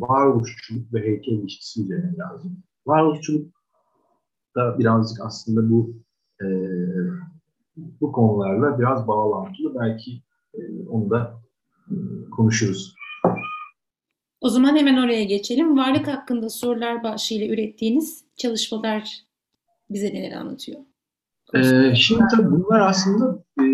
[0.00, 2.62] varoluşçuluk ve heykel ilişkisi üzerine lazım.
[2.86, 3.54] Varoluşçuluk
[4.56, 5.94] da birazcık aslında bu
[6.42, 6.46] e,
[7.76, 9.74] bu konularla biraz bağlantılı.
[9.80, 10.22] Belki
[10.54, 11.40] e, onu da
[11.90, 11.94] e,
[12.30, 12.94] konuşuruz.
[14.40, 15.76] O zaman hemen oraya geçelim.
[15.76, 19.10] Varlık hakkında sorular başlığıyla ürettiğiniz çalışmalar
[19.90, 20.80] bize neler anlatıyor?
[21.54, 23.64] Ee, şimdi tabii bunlar aslında e,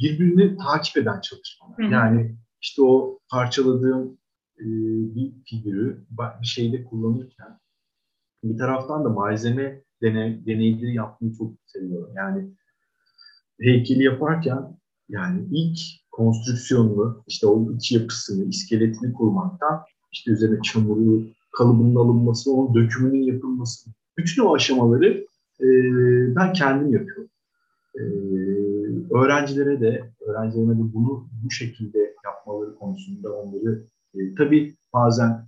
[0.00, 1.78] birbirini takip eden çalışmalar.
[1.78, 1.92] Hı-hı.
[1.92, 2.36] Yani
[2.66, 4.18] işte o parçaladığım
[4.58, 4.66] e,
[5.14, 6.06] bir figürü
[6.40, 7.58] bir şeyde kullanırken
[8.44, 12.10] bir taraftan da malzeme deney, deneyleri yapmayı çok seviyorum.
[12.16, 12.50] Yani
[13.60, 15.78] heykeli yaparken yani ilk
[16.10, 21.22] konstrüksiyonunu, işte o iç yapısını, iskeletini kurmaktan işte üzerine çamuru,
[21.58, 23.90] kalıbının alınması, onun dökümünün yapılması.
[24.18, 25.26] Bütün o aşamaları
[25.60, 25.66] e,
[26.36, 27.30] ben kendim yapıyorum.
[27.94, 28.02] E,
[29.14, 32.15] öğrencilere de, öğrencilerime de bunu bu şekilde
[32.46, 35.46] yapmaları konusunda onları e, tabii bazen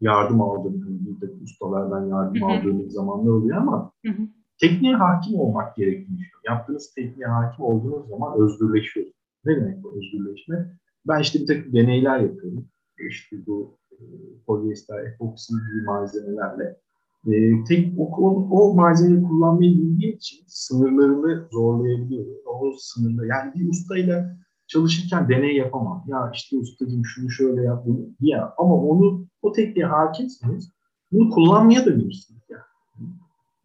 [0.00, 4.22] yardım aldığım, bir de ustalardan yardım aldığımız zamanlar oluyor ama hı hı.
[4.60, 9.16] tekniğe hakim olmak gerektiğini Yaptığınız tekniğe hakim olduğunuz zaman özgürleşiyorsunuz.
[9.44, 10.78] Ne demek bu özgürleşme?
[11.08, 12.64] Ben işte bir takım deneyler yapıyorum
[13.10, 14.04] işte bu e,
[14.46, 16.76] polyester, epoksi gibi malzemelerle
[17.26, 22.32] e, tek o, o malzemeyi kullanmayı bildiğim için sınırlarını zorlayabiliyorum.
[22.46, 26.04] O sınırda yani bir ustayla çalışırken deney yapamam.
[26.06, 28.40] Ya işte ustacığım şunu şöyle yap bunu diye.
[28.58, 30.72] Ama onu o tekniğe hakimseniz
[31.12, 32.42] bunu kullanmaya da bilirsiniz.
[32.50, 32.62] Yani.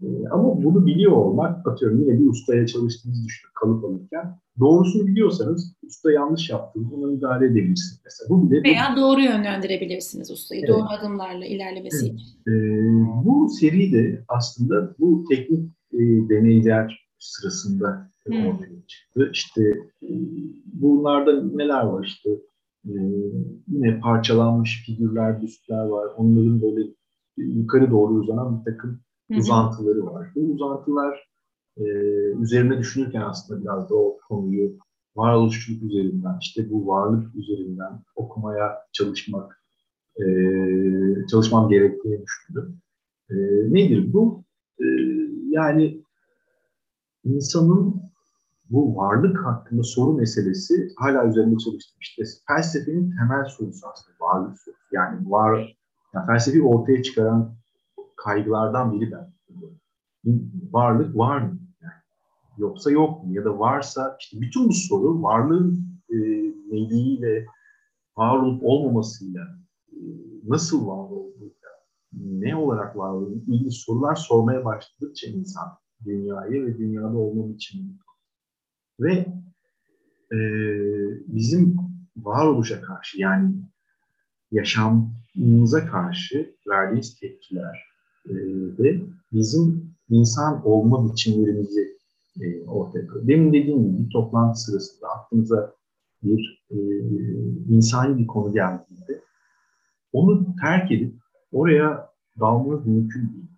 [0.04, 4.40] E, ama bunu biliyor olmak, atıyorum yine bir ustaya çalıştığınızı düşünün kalıp alırken.
[4.60, 8.02] Doğrusunu biliyorsanız usta yanlış yaptığını ona müdahale edebilirsiniz.
[8.06, 10.70] Mesela bu bile Veya doğru yönlendirebilirsiniz ustayı evet.
[10.70, 12.20] doğru adımlarla ilerlemesi evet.
[12.20, 12.52] için.
[12.52, 12.54] E,
[13.26, 18.48] bu seri de aslında bu teknik e, deneyler sırasında hmm.
[18.48, 19.30] ortaya çıktı.
[19.34, 19.62] İşte
[20.66, 22.30] bunlarda neler var işte
[22.86, 22.94] e,
[23.68, 26.08] yine parçalanmış figürler, büstler var.
[26.18, 26.90] Onların böyle
[27.38, 29.00] yukarı doğru uzanan bir takım
[29.32, 29.40] Hı-hı.
[29.40, 30.28] uzantıları var.
[30.36, 31.30] Bu uzantılar
[31.78, 31.84] e,
[32.42, 34.78] üzerine düşünürken aslında biraz da o konuyu
[35.16, 39.64] varoluşçuluk üzerinden, işte bu varlık üzerinden okumaya çalışmak,
[40.20, 40.26] e,
[41.32, 42.78] çalışmam gerektiğini düşündüm.
[43.30, 43.36] E,
[43.74, 44.44] nedir bu?
[44.80, 44.86] E,
[45.50, 46.03] yani
[47.24, 48.04] insanın
[48.70, 51.98] bu varlık hakkında soru meselesi hala üzerinde çalıştım.
[52.02, 54.82] İşte felsefenin temel sorusu aslında varlık sorusu.
[54.92, 55.78] Yani var,
[56.14, 57.56] yani felsefi ortaya çıkaran
[58.16, 59.34] kaygılardan biri ben.
[60.72, 61.60] Varlık var mı?
[61.82, 61.94] Yani
[62.58, 63.34] yoksa yok mu?
[63.34, 66.18] Ya da varsa işte bütün bu soru varlığın e,
[66.72, 67.46] neliğiyle
[68.18, 69.42] var olup olmamasıyla,
[69.92, 69.98] e,
[70.48, 71.70] nasıl var olduğuyla,
[72.14, 77.94] ne olarak var olduğuyla ilgili sorular sormaya başladıkça insan dünyayı ve dünyada olma biçimini
[79.00, 79.26] ve
[80.34, 80.38] e,
[81.28, 81.78] bizim
[82.18, 83.56] varoluşa karşı yani
[84.52, 87.84] yaşamımıza karşı verdiğimiz tepkiler
[88.30, 88.34] e,
[88.80, 91.98] ve bizim insan olma biçimlerimizi
[92.42, 93.28] e, ortaya koyuyor.
[93.28, 95.74] Demin dediğim gibi bir toplantı sırasında aklımıza
[96.24, 96.78] bir e,
[97.70, 99.22] insani bir konu geldiğinde
[100.14, 101.14] onu terk edip
[101.52, 103.53] oraya dalmanız mümkün değil.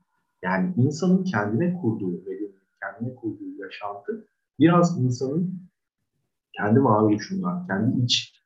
[0.45, 2.39] Yani insanın kendine kurduğu ve
[2.81, 4.27] kendine kurduğu yaşantı
[4.59, 5.53] biraz insanın
[6.57, 8.41] kendi varoluşundan, kendi iç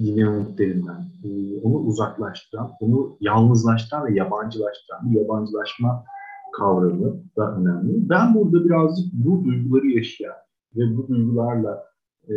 [0.00, 6.04] dinamiklerinden, e, onu uzaklaştıran, onu yalnızlaştıran ve yabancılaştıran bir yabancılaşma
[6.56, 8.08] kavramı da önemli.
[8.08, 10.36] Ben burada birazcık bu duyguları yaşayan
[10.76, 11.84] ve bu duygularla
[12.28, 12.34] e,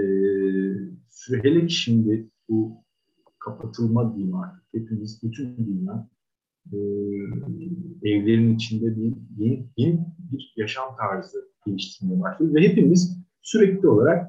[1.31, 2.83] hele ki şimdi bu
[3.39, 4.63] kapatılma diyeyim artık.
[4.73, 6.07] Hepimiz, bütün dünya
[6.73, 6.77] e,
[8.09, 12.55] evlerin içinde bir yeni, yeni bir yaşam tarzı geliştirmeye başladı.
[12.55, 14.27] Ve hepimiz sürekli olarak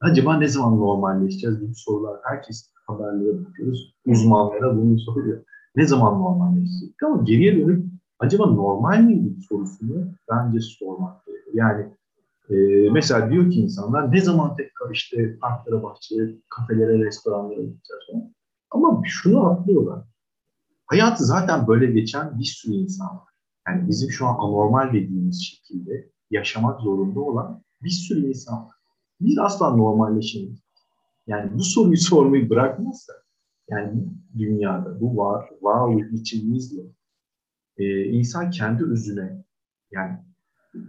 [0.00, 2.20] acaba ne zaman normalleşeceğiz gibi sorular.
[2.24, 3.94] Herkes haberlere bakıyoruz.
[4.06, 5.44] Uzmanlara bunu soruyor.
[5.76, 7.02] Ne zaman normalleşecek?
[7.02, 7.84] Ama geriye dönüp
[8.18, 11.54] acaba normal miydi sorusunu bence sormak gerekiyor.
[11.54, 11.86] Yani
[12.50, 18.32] e, mesela diyor ki insanlar ne zaman tekrar işte parklara, bahçelere, kafelere, restoranlara gideceğiz.
[18.70, 20.04] Ama şunu atlıyorlar.
[20.86, 23.28] Hayatı zaten böyle geçen bir sürü insan var.
[23.68, 28.74] Yani bizim şu an anormal dediğimiz şekilde yaşamak zorunda olan bir sürü insan var.
[29.20, 30.62] Biz asla normalleşemeyiz.
[31.26, 33.12] Yani bu soruyu sormayı bırakmazsa
[33.70, 34.04] yani
[34.38, 36.82] dünyada bu var, varlık biçimimizle
[37.78, 39.44] e, insan kendi özüne
[39.90, 40.18] yani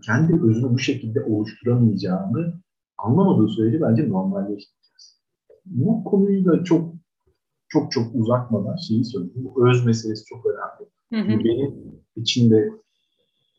[0.06, 2.62] kendi özünü bu şekilde oluşturamayacağını
[2.98, 5.22] anlamadığı sürece bence normalleştireceğiz.
[5.66, 6.97] Bu konuyu da çok
[7.70, 9.34] çok çok uzatmadan şeyi söyleyeyim.
[9.36, 10.90] Bu öz meselesi çok önemli.
[11.14, 11.44] Hı hı.
[11.44, 12.70] Benim içinde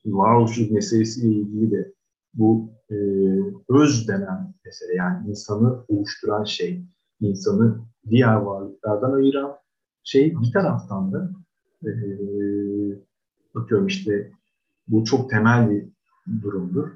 [0.06, 1.92] varoluşluk meselesiyle ilgili de
[2.34, 2.96] bu e,
[3.68, 6.84] öz denen mesele yani insanı oluşturan şey,
[7.20, 9.56] insanı diğer varlıklardan ayıran
[10.04, 11.30] şey bir taraftan da
[11.84, 11.90] e,
[13.54, 14.32] bakıyorum işte
[14.88, 15.88] bu çok temel bir
[16.42, 16.88] durumdur.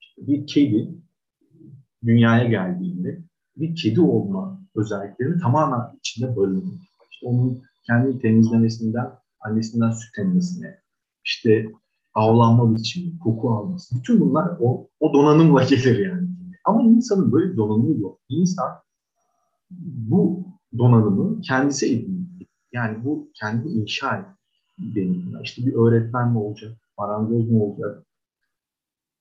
[0.00, 0.94] İşte bir kedi
[2.04, 3.22] dünyaya geldiğinde
[3.56, 6.80] bir kedi olma özelliklerini tamamen içinde bölünür.
[7.10, 9.10] İşte onun kendi temizlemesinden,
[9.40, 10.78] annesinden süt emmesine,
[11.24, 11.66] işte
[12.14, 16.28] avlanma biçimi, koku alması, bütün bunlar o, o donanımla gelir yani.
[16.64, 18.20] Ama insanın böyle bir donanımı yok.
[18.28, 18.68] İnsan
[19.70, 20.44] bu
[20.78, 22.18] donanımı kendisi ediniyor.
[22.72, 24.36] Yani bu kendi inşa
[24.78, 25.40] ediniyor.
[25.44, 28.04] İşte bir öğretmen mi olacak, marangoz mu olacak,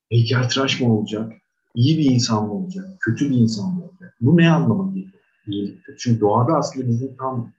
[0.09, 1.33] heykeltıraş mı olacak,
[1.75, 4.17] iyi bir insan mı olacak, kötü bir insan mı olacak?
[4.21, 5.16] Bu ne anlama geliyor?
[5.47, 5.97] İyiliktir.
[5.97, 7.53] Çünkü doğada aslında bizim tam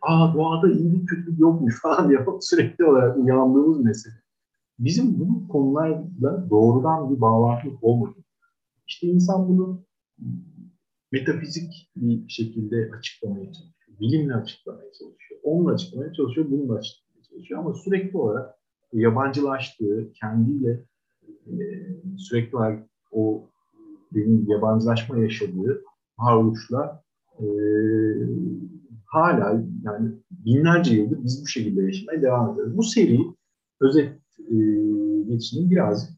[0.00, 4.14] aa doğada iyilik kötülük yokmuş falan diye sürekli olarak uyandığımız mesele.
[4.78, 8.16] Bizim bu konularla doğrudan bir bağlantı olmadı.
[8.88, 9.84] İşte insan bunu
[11.12, 14.00] metafizik bir şekilde açıklamaya çalışıyor.
[14.00, 15.40] Bilimle açıklamaya çalışıyor.
[15.42, 17.60] Onunla açıklamaya çalışıyor, bununla açıklamaya çalışıyor.
[17.60, 18.54] Ama sürekli olarak
[18.92, 20.84] yabancılaştığı, kendiyle
[21.46, 21.54] e,
[22.18, 23.48] sürekli olarak o
[24.14, 25.82] benim yabancılaşma yaşadığı
[26.18, 27.01] varoluşla
[27.40, 27.46] e,
[29.06, 32.76] hala yani binlerce yıldır biz bu şekilde yaşamaya devam ediyoruz.
[32.76, 33.20] Bu seri
[33.80, 34.56] özet e,
[35.28, 36.10] geçişinin biraz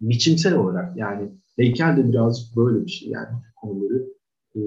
[0.00, 4.08] biçimsel olarak yani heykel de birazcık böyle bir şey yani konuları
[4.56, 4.60] e,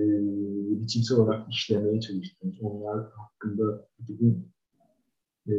[0.81, 4.47] biçimsel olarak işlemeye çalıştığımız, onlar hakkında bugün
[5.47, 5.53] e,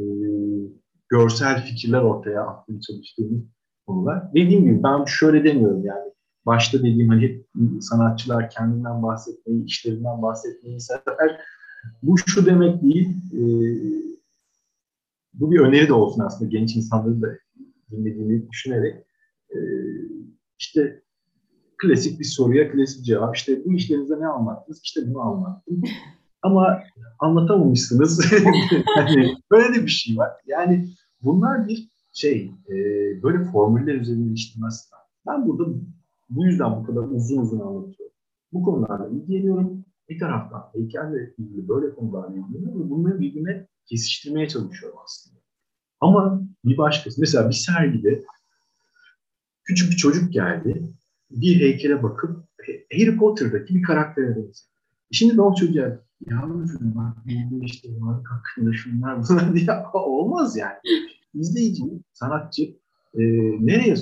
[1.08, 3.42] görsel fikirler ortaya atmaya çalıştığımız
[3.86, 4.34] konular.
[4.34, 6.12] Dediğim gibi ben şöyle demiyorum yani
[6.46, 7.44] başta dediğim hani
[7.80, 11.40] sanatçılar kendinden bahsetmeyi, işlerinden bahsetmeyi sever.
[12.02, 13.42] Bu şu demek değil, e,
[15.34, 17.28] bu bir öneri de olsun aslında genç insanların da
[17.90, 18.94] dinlediğini düşünerek.
[19.50, 19.58] E,
[20.58, 21.02] işte
[21.82, 23.36] klasik bir soruya klasik cevap.
[23.36, 24.80] İşte bu işlerinizde ne anlattınız?
[24.84, 25.82] İşte bunu anlattım.
[26.42, 26.82] Ama
[27.18, 28.32] anlatamamışsınız.
[28.96, 30.30] yani böyle de bir şey var.
[30.46, 30.88] Yani
[31.22, 32.74] bunlar bir şey, e,
[33.22, 34.90] böyle formüller üzerinde işlemez.
[35.26, 35.64] Ben burada
[36.28, 38.16] bu yüzden bu kadar uzun uzun anlatıyorum.
[38.52, 39.84] Bu konularla ilgileniyorum.
[40.08, 45.40] Bir taraftan heykelle ilgili böyle konularla ilgileniyorum bunları birbirine kesiştirmeye çalışıyorum aslında.
[46.00, 48.24] Ama bir başkası, mesela bir sergide
[49.64, 50.92] küçük bir çocuk geldi,
[51.30, 52.46] bir heykele bakıp
[52.92, 54.52] Harry Potter'daki bir karaktere benziyor.
[55.12, 60.78] Şimdi ben o çocuğa yavrum bak benim işte var hakkında şunlar bunlar diye olmaz yani.
[61.34, 62.62] İzleyici, sanatçı
[63.14, 63.22] e,
[63.66, 63.96] nereye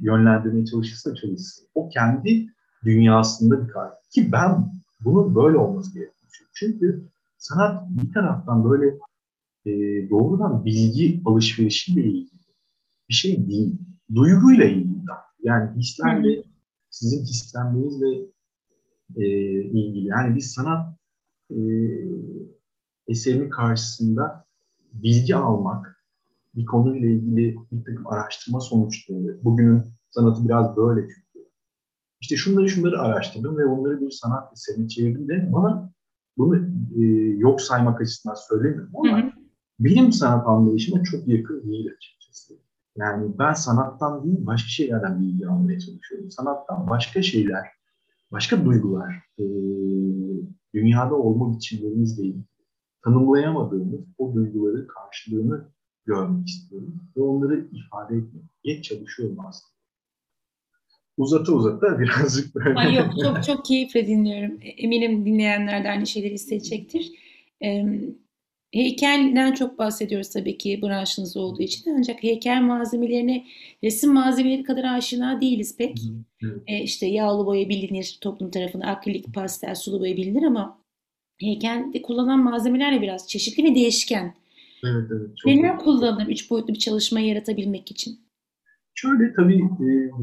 [0.00, 1.66] yönlendirmeye çalışırsa çalışsın.
[1.74, 2.46] O kendi
[2.84, 4.10] dünyasında bir karakter.
[4.10, 6.48] Ki ben bunun böyle olması gerektiğini.
[6.54, 8.98] Çünkü sanat bir taraftan böyle
[9.66, 9.70] e,
[10.10, 12.40] doğrudan bilgi alışverişiyle ilgili
[13.08, 13.78] bir şey değil.
[14.14, 14.94] Duyguyla ilgili.
[15.42, 16.42] Yani hislerle,
[16.90, 18.26] sizin hislenmenizle
[19.16, 19.26] e,
[19.62, 20.06] ilgili.
[20.06, 20.96] Yani bir sanat
[21.50, 21.58] e,
[23.08, 24.46] eserinin karşısında
[24.92, 25.93] bilgi almak,
[26.56, 31.48] bir konuyla ilgili bir takım araştırma sonuçları, bugünün sanatı biraz böyle çünkü.
[32.20, 35.92] İşte şunları şunları araştırdım ve onları bir sanat eserine çevirdim de bana
[36.38, 36.56] bunu
[36.96, 37.04] e,
[37.38, 39.30] yok saymak açısından söylemiyorum ama hı hı.
[39.80, 42.54] benim sanat anlayışıma çok yakın değil açıkçası.
[42.96, 46.30] Yani ben sanattan değil başka şeylerden bilgi almaya çalışıyorum.
[46.30, 47.66] Sanattan başka şeyler,
[48.32, 49.44] başka duygular, e,
[50.74, 52.44] dünyada olma biçimlerimizle ilgili
[53.04, 55.73] tanımlayamadığımız o duyguları karşılığını
[56.06, 57.00] görmek istiyorum.
[57.16, 59.74] Ve onları ifade etmeye çalışıyorum aslında.
[61.16, 62.78] Uzata uzata birazcık böyle.
[62.78, 64.58] Ay yok çok çok keyifle dinliyorum.
[64.62, 67.12] Eminim dinleyenler de aynı şeyleri hissedecektir.
[67.64, 67.84] Ee,
[68.72, 71.90] heykelden çok bahsediyoruz tabii ki branşınız olduğu için.
[71.98, 73.44] Ancak heykel malzemelerine
[73.84, 75.98] resim malzemeleri kadar aşina değiliz pek.
[76.42, 76.62] Evet.
[76.66, 80.78] Ee, işte yağlı boya bilinir toplum tarafından, akrilik, pastel, sulu boya bilinir ama
[81.40, 84.34] heykelde kullanılan malzemeler de biraz çeşitli ve değişken.
[84.84, 85.36] Evet, evet.
[85.36, 88.24] Çok Neler kullanılır üç boyutlu bir çalışma yaratabilmek için?
[88.94, 89.62] Şöyle tabii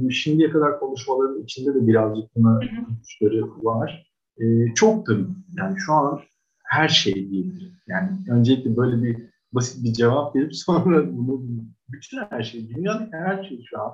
[0.08, 4.12] e, şimdiye kadar konuşmaların içinde de birazcık buna ipuçları var.
[4.38, 5.26] E, çok tabii
[5.58, 6.20] yani şu an
[6.64, 7.74] her şey diyebilirim.
[7.88, 9.18] Yani öncelikle böyle bir
[9.54, 11.42] basit bir cevap verip sonra bunu
[11.90, 13.92] bütün her şey, dünyadaki her şey şu an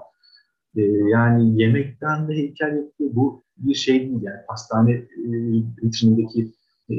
[0.75, 3.09] e, yani yemekten de heykel yapıyor.
[3.13, 5.07] Bu bir şey değil yani hastane e,
[5.83, 6.51] vitrinindeki
[6.89, 6.95] e,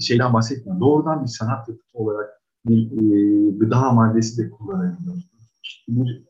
[0.00, 0.80] şeyden bahsetmiyorum.
[0.80, 2.35] Doğrudan bir sanat yapıtı olarak
[2.68, 5.50] bir e, gıda maddesi de kullanabiliyorsunuz.
[5.62, 6.24] İşte bir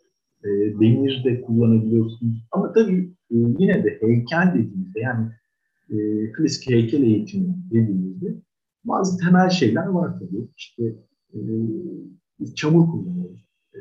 [0.44, 0.48] e,
[0.80, 2.46] demir de kullanabiliyorsunuz.
[2.52, 5.30] Ama tabii e, yine de heykel dediğimizde yani
[5.90, 8.42] e, klasik heykel eğitimi dediğimizde
[8.84, 10.48] bazı temel şeyler var tabii.
[10.56, 10.84] İşte
[11.34, 11.40] e,
[12.40, 13.48] biz çamur kullanıyoruz.
[13.74, 13.78] E,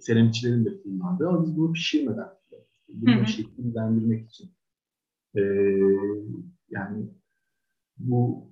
[0.00, 2.28] seramikçilerin de kullandığı ama biz bunu pişirmeden
[2.88, 4.50] bunu şekillendirmek için.
[5.36, 5.40] E,
[6.70, 7.06] yani
[7.98, 8.50] bu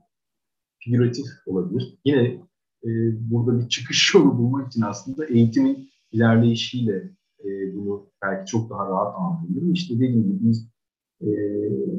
[0.78, 1.98] figüratif olabilir.
[2.04, 2.40] Yine
[2.84, 2.90] e,
[3.30, 7.10] burada bir çıkış yolu bulmak için aslında eğitimin ilerleyişiyle
[7.44, 9.72] e, bunu belki çok daha rahat anlayabilirim.
[9.72, 10.68] İşte dediğim gibi biz
[11.20, 11.28] e,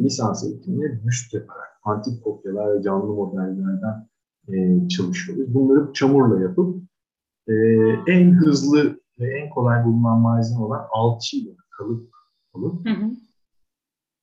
[0.04, 4.08] lisans eğitimine büst yaparak antik kopyalar ve canlı modellerden
[4.54, 5.54] e, çalışıyoruz.
[5.54, 6.82] Bunları çamurla yapıp
[7.48, 7.54] e,
[8.08, 12.10] en hızlı ve en kolay bulunan malzeme olan alçıyla kalıp
[12.54, 13.12] alıp hı hı.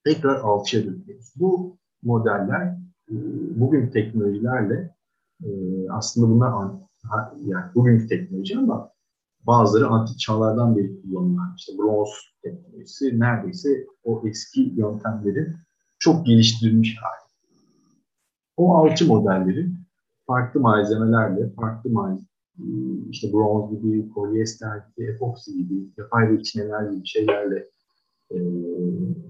[0.05, 1.33] tekrar alçıya döküyoruz.
[1.37, 2.67] Bu modeller
[3.11, 3.15] e,
[3.61, 4.94] bugün teknolojilerle
[5.43, 5.49] e,
[5.91, 6.71] aslında bunlar
[7.47, 8.91] yani bugünkü teknoloji ama
[9.47, 12.09] bazıları antik çağlardan beri kullanılan işte bronz
[12.43, 15.57] teknolojisi neredeyse o eski yöntemlerin
[15.99, 17.31] çok geliştirilmiş hali.
[18.57, 19.71] O alçı modelleri
[20.27, 22.29] farklı malzemelerle, farklı malzeme,
[23.11, 27.69] işte bronz gibi, polyester gibi, epoksi gibi, yapay reçineler gibi şeylerle
[28.31, 28.37] e,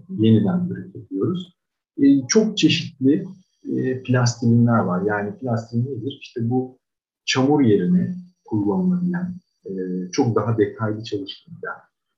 [0.08, 1.56] yeniden üretiliyoruz.
[2.02, 3.24] E, çok çeşitli
[3.72, 5.02] e, plastilinler var.
[5.06, 6.18] Yani plastilin nedir?
[6.22, 6.78] İşte bu
[7.24, 9.34] çamur yerine kullanılabilen,
[9.66, 9.72] e,
[10.12, 11.68] çok daha detaylı çalıştığında.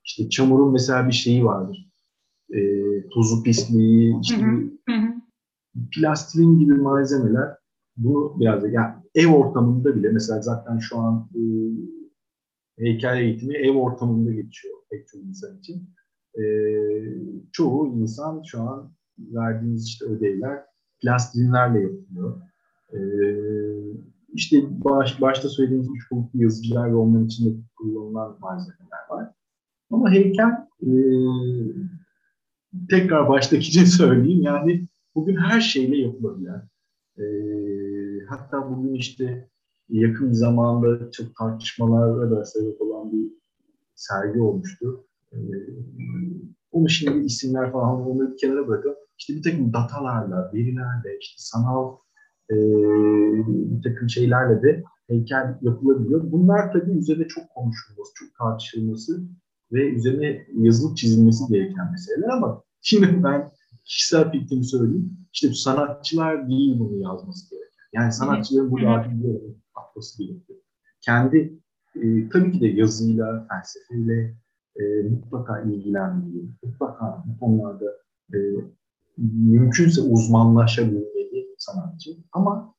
[0.05, 1.91] İşte çamurun mesela bir şeyi vardır.
[2.55, 2.61] E,
[3.09, 5.15] tuzu pisliği, işte hı hı.
[5.95, 7.57] plastilin gibi malzemeler
[7.97, 11.41] bunu biraz da yani ev ortamında bile mesela zaten şu an e,
[12.79, 15.91] heykel eğitimi ev ortamında geçiyor pek çok insan için.
[16.39, 16.45] E,
[17.53, 20.65] çoğu insan şu an verdiğiniz işte ödevler
[21.03, 22.41] plastilinlerle yapılıyor.
[22.93, 22.99] E,
[24.33, 29.33] işte baş, başta söylediğimiz üç boyutlu yazıcılar ve onların içinde kullanılan malzemeler var.
[29.91, 30.51] Ama heykel
[30.83, 30.91] e,
[32.91, 36.69] tekrar baştaki için söyleyeyim yani bugün her şeyle yapılabilen
[37.19, 37.25] e,
[38.29, 39.49] hatta bugün işte
[39.89, 43.33] yakın zamanda çok tartışmalara da sebep olan bir
[43.95, 45.05] sergi olmuştu.
[45.33, 45.39] E,
[46.71, 51.97] onu şimdi isimler falan onları bir kenara bırakıp işte bir takım datalarla, verilerle, işte sanal
[52.51, 52.57] e,
[53.47, 56.33] bir takım şeylerle de heykel yapılabiliyor.
[56.33, 59.23] Bunlar tabii üzerinde çok konuşulması, çok tartışılması
[59.73, 63.53] ve üzerine yazılıp çizilmesi gereken meseleler ama şimdi ben
[63.85, 65.19] kişisel fikrimi söyleyeyim.
[65.33, 67.67] İşte sanatçılar değil bunu yazması gereken.
[67.93, 69.13] Yani sanatçıların burada artık
[69.75, 70.59] atması gerekiyor.
[71.01, 71.59] Kendi
[71.95, 74.37] e, tabii ki de yazıyla, felsefeyle
[74.77, 76.49] e, mutlaka ilgilenmeli.
[76.63, 77.85] Mutlaka bu konularda
[78.35, 78.39] e,
[79.17, 82.11] mümkünse uzmanlaşabilmeli sanatçı.
[82.33, 82.75] Ama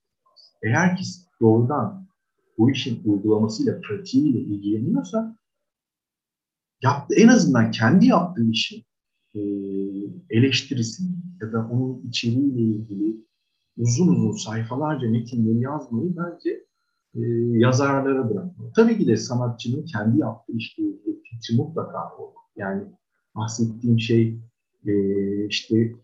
[0.64, 1.04] eğer ki
[1.42, 2.08] doğrudan
[2.58, 5.38] bu işin uygulamasıyla, pratiğiyle ilgileniyorsa
[6.82, 8.84] yaptı, en azından kendi yaptığı işin
[9.36, 9.40] e,
[10.30, 13.26] eleştirisini ya da onun içeriğiyle ilgili
[13.78, 16.50] uzun uzun sayfalarca metinleri yazmayı bence
[17.16, 17.22] e,
[17.60, 18.72] yazarlara bırakmalı.
[18.76, 22.34] Tabii ki de sanatçının kendi yaptığı işle ilgili fikri mutlaka olur.
[22.56, 22.84] Yani
[23.36, 24.40] bahsettiğim şey
[24.88, 24.94] e,
[25.48, 25.96] işte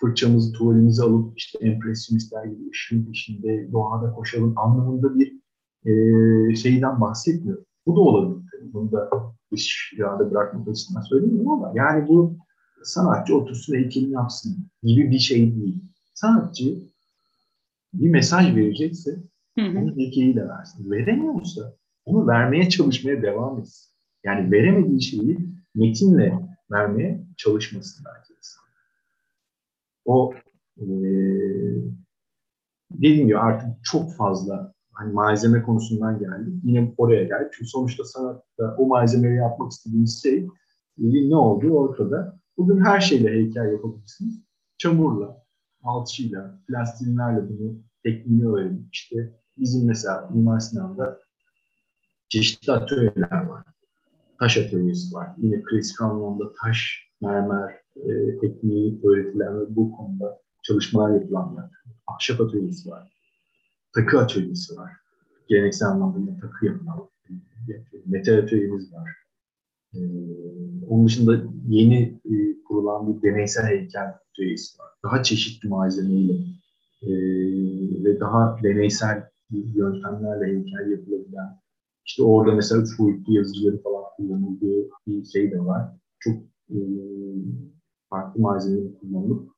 [0.00, 5.40] fırçamızı, tuvalimizi alıp işte empresyonistler gibi ışığın içinde doğada koşalım anlamında bir
[5.86, 7.64] e, şeyden bahsetmiyorum.
[7.86, 8.50] Bu da olabilir.
[8.72, 9.10] Bunu da
[9.52, 12.36] iş irade bırakmak açısından söylemiyorum ama yani bu
[12.82, 15.84] sanatçı otursun heykelini yapsın gibi bir şey değil.
[16.14, 16.78] Sanatçı
[17.94, 19.10] bir mesaj verecekse
[19.58, 19.78] hı hı.
[19.78, 20.90] onun heykeliyle versin.
[20.90, 21.74] Veremiyorsa
[22.04, 23.90] onu vermeye çalışmaya devam etsin.
[24.24, 25.38] Yani veremediği şeyi
[25.74, 28.34] metinle vermeye çalışmasın belki
[30.04, 30.34] O
[30.78, 30.86] e,
[32.90, 36.54] dediğim gibi artık çok fazla hani malzeme konusundan geldik.
[36.64, 37.52] Yine oraya geldik.
[37.52, 40.48] Çünkü sonuçta sanatta o malzemeyi yapmak istediğimiz şey
[40.98, 42.40] ne olduğu ortada.
[42.56, 44.42] Bugün her şeyle heykel yapabilirsiniz.
[44.78, 45.44] Çamurla,
[45.82, 51.20] alçıyla, plastinlerle bunu tekniğini öğrenip işte bizim mesela Mimar Sinan'da
[52.28, 53.69] çeşitli atölyeler var.
[54.40, 55.28] Taş atölyesi var.
[55.38, 61.62] Yine klasik anlamda taş, mermer e, tekniği öğretilen ve bu konuda çalışmalar yapılan bir
[62.06, 63.12] Ahşap atölyesi var.
[63.94, 64.92] Takı atölyesi var.
[65.48, 67.10] Geleneksel anlamda takı yapılan
[68.06, 69.10] metal atölyemiz var.
[69.94, 69.98] Ee,
[70.88, 74.88] onun dışında yeni e, kurulan bir deneysel heykel atölyesi var.
[75.04, 76.32] Daha çeşitli malzemeyle
[77.02, 77.10] e,
[78.04, 81.60] ve daha deneysel yöntemlerle heykel yapılabilen
[82.10, 85.82] işte orada mesela üç boyutlu yazıcıları falan kullanıldığı bir şey de var.
[86.18, 86.34] Çok
[86.70, 86.78] e,
[88.10, 89.50] farklı malzemeleri kullanılıp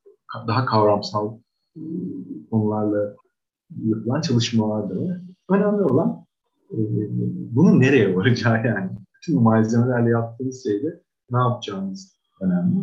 [0.48, 1.38] daha kavramsal
[1.76, 1.80] e,
[2.50, 3.16] konularla
[3.84, 5.20] yapılan çalışmalar da var.
[5.50, 6.24] Önemli olan
[6.70, 6.78] e,
[7.54, 8.90] bunun nereye varacağı yani.
[9.16, 12.80] Bütün malzemelerle yaptığınız şeyde ne yapacağınız önemli.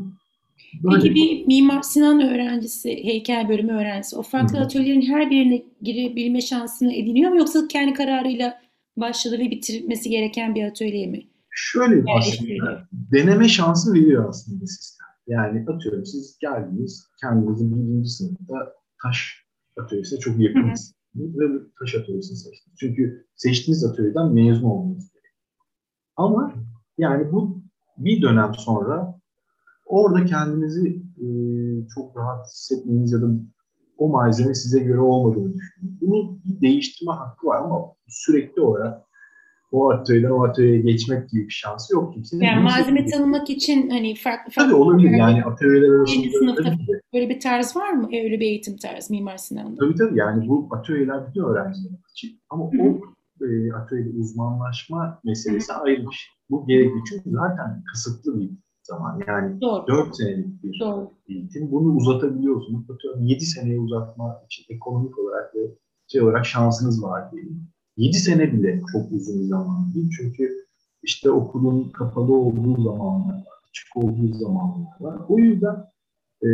[0.83, 4.65] Böyle Peki bir Mimar Sinan öğrencisi, heykel bölümü öğrencisi o farklı Hı-hı.
[4.65, 8.68] atölyelerin her birine girebilme şansını ediniyor mu yoksa kendi kararıyla
[8.99, 11.27] başladı ve bitirmesi gereken bir atölye mi?
[11.49, 15.07] Şöyle yani aslında deneme şansı veriyor aslında sistem.
[15.27, 18.73] Yani atıyorum siz geldiniz kendinizi birinci sınıfta
[19.03, 19.45] taş
[19.77, 21.45] atölyesine çok yakınsınız ve
[21.79, 22.77] taş atölyesini seçtiniz.
[22.79, 25.35] Çünkü seçtiğiniz atölyeden mezun olmanız gerekiyor.
[26.15, 26.53] Ama
[26.97, 27.63] yani bu
[27.97, 29.19] bir dönem sonra
[29.85, 30.87] orada kendinizi
[31.17, 31.27] e,
[31.95, 33.27] çok rahat hissetmeniz ya da
[33.99, 35.97] o malzeme size göre olmadığını düşünün.
[36.01, 39.09] Bunu bir değiştirme hakkı var ama sürekli olarak
[39.71, 42.41] o atölyeden o atölyeye geçmek gibi bir şansı yok kimsenin.
[42.41, 44.71] Yani malzeme tanımak için hani farklı farklı...
[44.71, 46.39] Tabii olabilir yani atölyeler arasında.
[46.39, 46.71] sınıfta
[47.13, 48.07] böyle bir tarz var mı?
[48.07, 49.75] Öyle bir eğitim tarzı Mimar Sinan'da.
[49.79, 52.81] Tabii tabii yani bu atölyeler bütün öğrenciler için ama Hı-hı.
[52.81, 55.81] o e, atölyede uzmanlaşma meselesi Hı-hı.
[55.81, 56.31] ayrı bir şey.
[56.49, 58.49] Bu gerekli çünkü zaten kısıtlı bir
[58.89, 59.21] zaman.
[59.27, 59.87] Yani Doğru.
[59.87, 61.11] 4 senelik bir Doğru.
[61.27, 61.71] eğitim.
[61.71, 62.89] Bunu uzatabiliyorsunuz.
[62.89, 65.59] Atıyorum 7 seneye uzatma için ekonomik olarak ve
[66.07, 67.67] şey olarak şansınız var diyelim.
[67.97, 70.09] 7 sene bile çok uzun bir zaman değil.
[70.17, 70.65] Çünkü
[71.03, 75.21] işte okulun kapalı olduğu zamanlar var, açık olduğu zamanlar var.
[75.29, 75.75] O yüzden
[76.43, 76.49] e,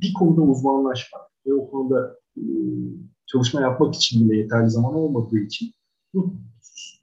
[0.00, 2.42] bir konuda uzmanlaşmak ve o konuda e,
[3.26, 5.70] çalışma yapmak için bile yeterli zaman olmadığı için
[6.14, 6.34] bu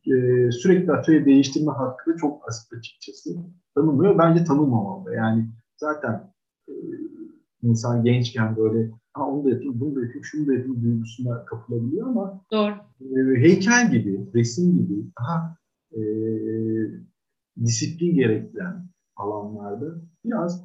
[0.08, 3.38] e, sürekli atölye değiştirme hakkı da çok basit açıkçası
[3.76, 4.18] tanımıyor.
[4.18, 5.16] Bence tanımamalı.
[5.16, 6.34] Yani zaten
[6.70, 6.74] e,
[7.64, 12.08] insan gençken böyle ha onu da yapayım, bunu da yapayım, şunu da yapayım duygusuna kapılabiliyor
[12.08, 12.74] ama Doğru.
[13.02, 15.58] E, heykel gibi, resim gibi daha
[15.92, 16.02] e,
[17.66, 20.64] disiplin gerektiren alanlarda biraz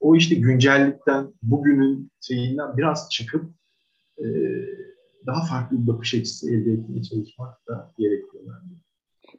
[0.00, 3.44] o işte güncellikten, bugünün şeyinden biraz çıkıp
[4.18, 4.26] e,
[5.26, 8.27] daha farklı bir bakış açısı elde etmeye çalışmak da bence.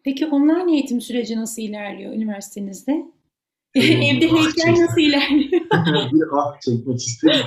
[0.03, 2.91] Peki online eğitim süreci nasıl ilerliyor üniversitenizde?
[3.75, 5.61] Evde heykel nasıl ilerliyor?
[6.13, 7.45] bir ah çekmek istedim.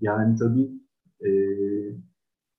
[0.00, 0.70] yani tabii
[1.20, 1.30] e,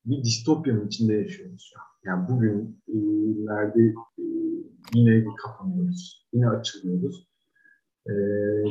[0.05, 1.87] bir distopyanın içinde yaşıyoruz şu an.
[2.05, 3.83] Yani bugün ileride
[4.19, 4.23] e,
[4.93, 6.27] yine kapanıyoruz.
[6.33, 7.27] Yine açılıyoruz.
[8.05, 8.13] E,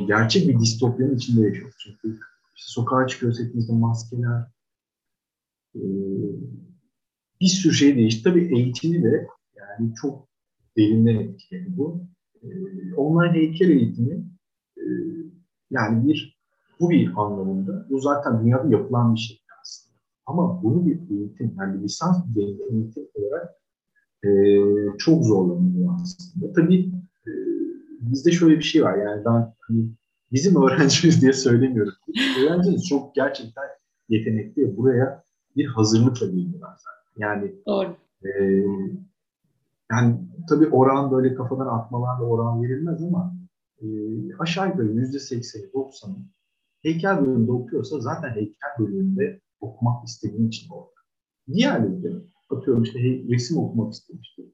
[0.07, 1.75] gerçek bir distopyanın içinde yaşıyoruz.
[1.79, 2.19] Çünkü
[2.55, 4.41] işte sokağa çıkıyoruz hepimizde maskeler.
[5.75, 5.81] E,
[7.41, 8.23] bir sürü şey değişti.
[8.23, 10.27] Tabii eğitimi de yani çok
[10.77, 12.01] derinden etkiledi bu
[12.43, 12.47] e,
[12.95, 14.25] online heykel eğitimi
[14.77, 14.85] e,
[15.71, 16.37] yani bir
[16.79, 19.97] bu bir anlamında bu zaten dünyada yapılan bir şey aslında.
[20.25, 23.55] Ama bunu bir eğitim yani lisans düzeyinde eğitim olarak
[24.23, 24.29] e,
[24.97, 26.53] çok zorlanıyor aslında.
[26.53, 26.91] Tabii
[27.27, 27.31] e,
[28.01, 29.89] bizde şöyle bir şey var yani ben hani
[30.31, 31.93] bizim öğrencimiz diye söylemiyorum.
[32.41, 33.63] Öğrencimiz çok gerçekten
[34.09, 34.77] yetenekli.
[34.77, 35.23] Buraya
[35.55, 36.96] bir hazırlıkla geliyorlar zaten.
[37.17, 37.95] Yani Doğru.
[38.23, 38.29] E,
[39.91, 40.15] yani
[40.49, 43.35] tabii oran böyle kafadan atmalarla oran verilmez ama
[43.81, 43.87] e,
[44.39, 46.15] aşağı yukarı yüzde sekseni, doksanı
[46.81, 50.97] heykel bölümünde okuyorsa zaten heykel bölümünde okumak istediği için orada.
[51.47, 52.13] Diğerleri
[52.49, 52.99] atıyorum işte
[53.29, 54.45] resim okumak istemiştir.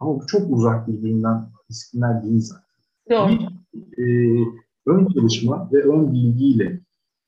[0.00, 2.64] Ama bu çok uzak birbirinden isimler değil zaten.
[3.10, 3.28] Doğru.
[3.28, 3.48] Bir,
[3.98, 4.44] e,
[4.86, 6.80] ön çalışma ve ön bilgiyle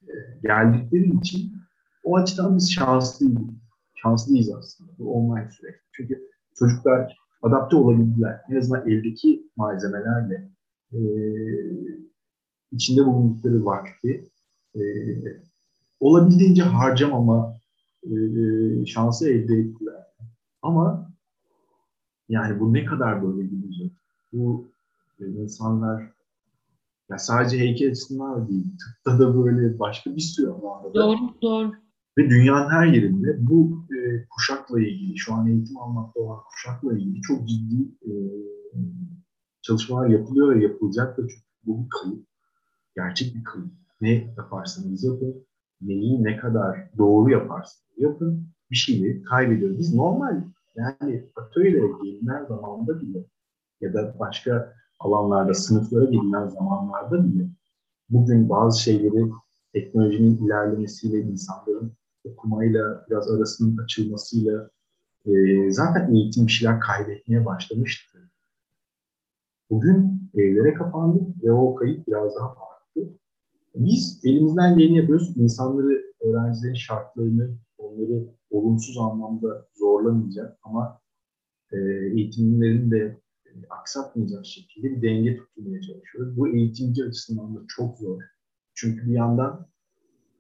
[0.03, 0.13] e,
[0.43, 1.53] geldikleri için
[2.05, 3.39] o açıdan biz şanslıyız.
[4.05, 5.75] Şanslıyız aslında bu online süreç.
[5.93, 6.29] Çünkü
[6.59, 8.41] çocuklar adapte olabildiler.
[8.51, 10.51] En azından eldeki malzemelerle
[10.93, 11.01] e,
[12.73, 14.31] içinde bulundukları vakti
[14.75, 14.81] e,
[16.01, 17.55] olabildiğince harcamama
[18.03, 18.11] e,
[18.87, 20.07] şansı elde ettiler.
[20.63, 21.13] Ama
[22.29, 23.93] yani bu ne kadar böyle gidecek?
[24.33, 24.69] Bu
[25.21, 26.13] e, insanlar
[27.11, 31.73] ya sadece heykel açısından değil, tıpta da böyle başka bir sürü alanda Doğru, doğru.
[32.19, 33.84] Ve dünyanın her yerinde bu
[34.31, 38.13] kuşakla ilgili, şu an eğitim almakta olan kuşakla ilgili çok ciddi e,
[39.63, 42.27] çalışmalar yapılıyor ve yapılacak da çünkü bu bir kayıp.
[42.97, 43.73] Gerçek bir kayıp.
[44.01, 45.47] Ne yaparsanız yapın,
[45.81, 49.79] neyi ne kadar doğru yaparsanız yapın, bir şeyi kaybediyoruz.
[49.79, 50.45] Biz normal
[50.77, 53.25] yani atölyelere gelinen zamanda bile
[53.81, 57.49] ya da başka alanlarda sınıflara gelinen zamanlarda bile
[58.09, 59.31] bugün bazı şeyleri
[59.73, 61.93] teknolojinin ilerlemesiyle insanların
[62.25, 64.71] okumayla biraz arasının açılmasıyla
[65.27, 65.33] e,
[65.71, 68.19] zaten eğitim bir şeyler kaybetmeye başlamıştı.
[69.71, 73.19] Bugün evlere kapandık ve o kayıp biraz daha arttı.
[73.75, 75.37] Biz elimizden geleni yapıyoruz.
[75.37, 81.01] İnsanları, öğrencilerin şartlarını, onları olumsuz anlamda zorlamayacak ama
[81.73, 81.77] e,
[82.17, 86.37] eğitimlerin de e, aksatmayacak şekilde bir denge tutmaya çalışıyoruz.
[86.37, 88.23] Bu eğitimci açısından da çok zor.
[88.75, 89.67] Çünkü bir yandan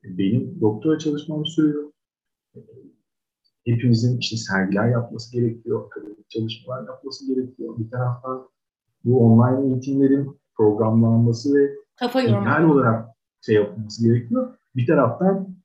[0.04, 1.90] benim doktora çalışmam sürüyor.
[3.66, 7.78] Hepimizin işte sergiler yapması gerekiyor, akademik çalışmalar yapması gerekiyor.
[7.78, 8.48] Bir taraftan
[9.04, 13.08] bu online eğitimlerin programlanması ve Kafa genel olarak
[13.40, 14.58] şey yapılması gerekiyor.
[14.76, 15.56] Bir taraftan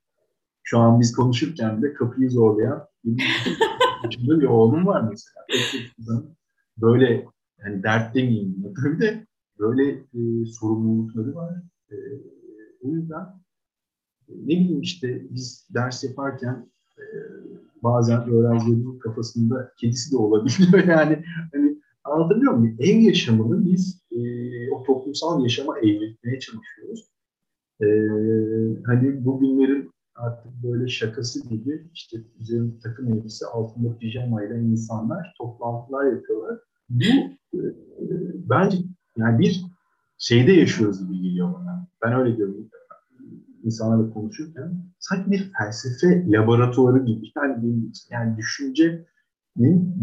[0.64, 2.88] şu an biz konuşurken de kapıyı zorlayan
[4.20, 5.46] bir oğlum var mesela.
[6.78, 7.26] Böyle
[7.58, 9.28] yani dert demeyeyim tabii de
[9.60, 11.54] böyle e, sorumlulukları var.
[11.92, 11.96] E,
[12.82, 13.26] o yüzden
[14.30, 17.04] ne bileyim işte biz ders yaparken e,
[17.84, 21.24] bazen öğrencilerin kafasında kedisi de olabiliyor yani
[21.54, 22.78] hani anlatabiliyor muyum?
[22.80, 24.20] Ev yaşamını biz e,
[24.72, 27.10] o toplumsal yaşama evrilmeye çalışıyoruz.
[27.82, 27.88] E,
[28.86, 36.60] hani bugünlerin artık böyle şakası gibi işte üzerinde takım elbise altında pijamayla insanlar toplantılar yapıyorlar.
[36.90, 37.04] Bu
[37.54, 37.62] e,
[38.50, 38.78] bence
[39.18, 39.66] yani bir
[40.18, 41.88] şeyde yaşıyoruz gibi geliyor bana.
[42.02, 42.69] Ben öyle diyorum
[43.64, 49.06] insanlarla konuşurken sanki bir felsefe laboratuvarı gibi yani yani düşüncenin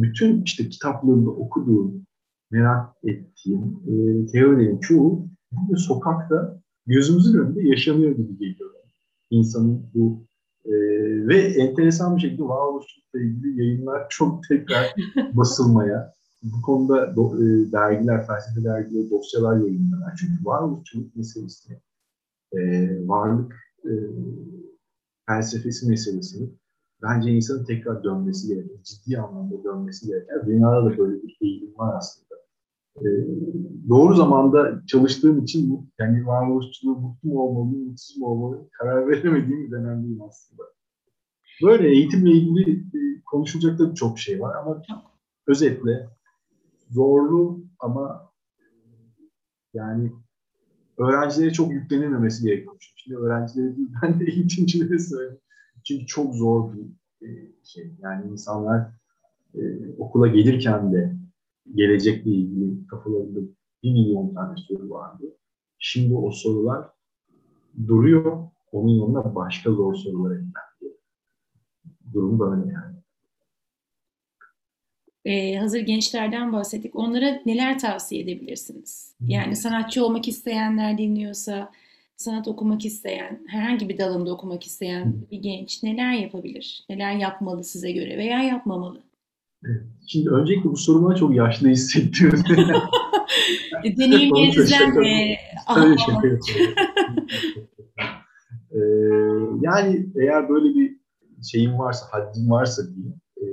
[0.02, 2.06] bütün işte kitaplarında okuduğum,
[2.50, 8.70] merak ettiğim e, teorilerin çoğu bugün sokakta gözümüzün önünde yaşanıyor gibi geliyor.
[9.30, 10.26] İnsanın bu
[10.64, 10.72] e,
[11.28, 14.94] ve enteresan bir şekilde varoluşçulukla ilgili yayınlar çok tekrar
[15.34, 20.12] basılmaya, bu konuda do, e, dergiler, felsefe dergileri, dosyalar yayınlanıyor.
[20.20, 21.80] Çünkü varoluşçuluk meselesi
[22.52, 22.58] e,
[23.08, 23.90] varlık e,
[25.26, 26.50] felsefesi meselesini
[27.02, 28.78] bence insanın tekrar dönmesi gerekiyor.
[28.82, 30.46] Ciddi anlamda dönmesi gerekiyor.
[30.46, 32.34] Dünyada da böyle bir eğilim var aslında.
[32.96, 33.08] E,
[33.88, 39.70] doğru zamanda çalıştığım için yani varoluşçuluğu mutlu mu olmalı, mutsuz mu olmalı karar veremediğim bir
[39.70, 40.62] dönemdeyim aslında.
[41.62, 44.82] Böyle eğitimle ilgili e, konuşulacak da çok şey var ama
[45.46, 46.08] özetle
[46.90, 48.32] zorlu ama
[49.74, 50.12] yani
[50.98, 52.92] öğrencilere çok yüklenilmemesi gerekiyor.
[52.96, 55.40] Şimdi öğrencilere değil, ben de eğitimcilere söyleyeyim.
[55.84, 56.86] Çünkü çok zor bir
[57.26, 57.92] e, şey.
[57.98, 58.90] Yani insanlar
[59.54, 59.60] e,
[59.98, 61.16] okula gelirken de
[61.74, 63.40] gelecekle ilgili kafalarında
[63.82, 65.24] bir milyon tane soru vardı.
[65.78, 66.88] Şimdi o sorular
[67.86, 68.48] duruyor.
[68.72, 70.96] Onun yanına başka zor sorular eklendi.
[72.12, 72.95] Durum böyle yani.
[75.26, 76.96] Ee, hazır gençlerden bahsettik.
[76.96, 79.14] Onlara neler tavsiye edebilirsiniz?
[79.20, 81.72] Yani sanatçı olmak isteyenler dinliyorsa,
[82.16, 86.84] sanat okumak isteyen, herhangi bir dalında okumak isteyen bir genç neler yapabilir?
[86.90, 89.02] Neler yapmalı size göre veya yapmamalı?
[90.06, 92.38] Şimdi öncelikle bu soruma çok yaşlı hissettiriyor.
[93.84, 96.28] Deneyimlerinizden de Tabii şaka
[98.70, 98.78] ee,
[99.60, 100.96] yani eğer böyle bir
[101.50, 103.46] şeyin varsa, haddin varsa diyeyim, e,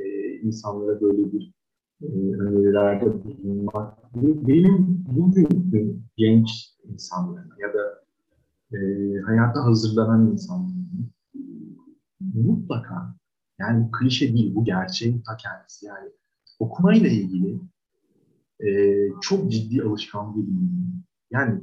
[0.44, 1.63] insanlara böyle bir e,
[2.04, 3.98] önerilerde bulunmak.
[4.16, 6.50] Benim bugün genç
[6.84, 8.04] insanların ya da
[8.78, 8.80] e,
[9.26, 11.12] hayata hazırlanan insanların
[12.34, 13.16] mutlaka
[13.60, 16.10] yani klişe değil bu gerçeğin ta kendisi yani
[16.60, 17.60] okumayla ilgili
[18.60, 18.70] e,
[19.22, 20.94] çok ciddi alışkanlık edinmeyi.
[21.32, 21.62] Yani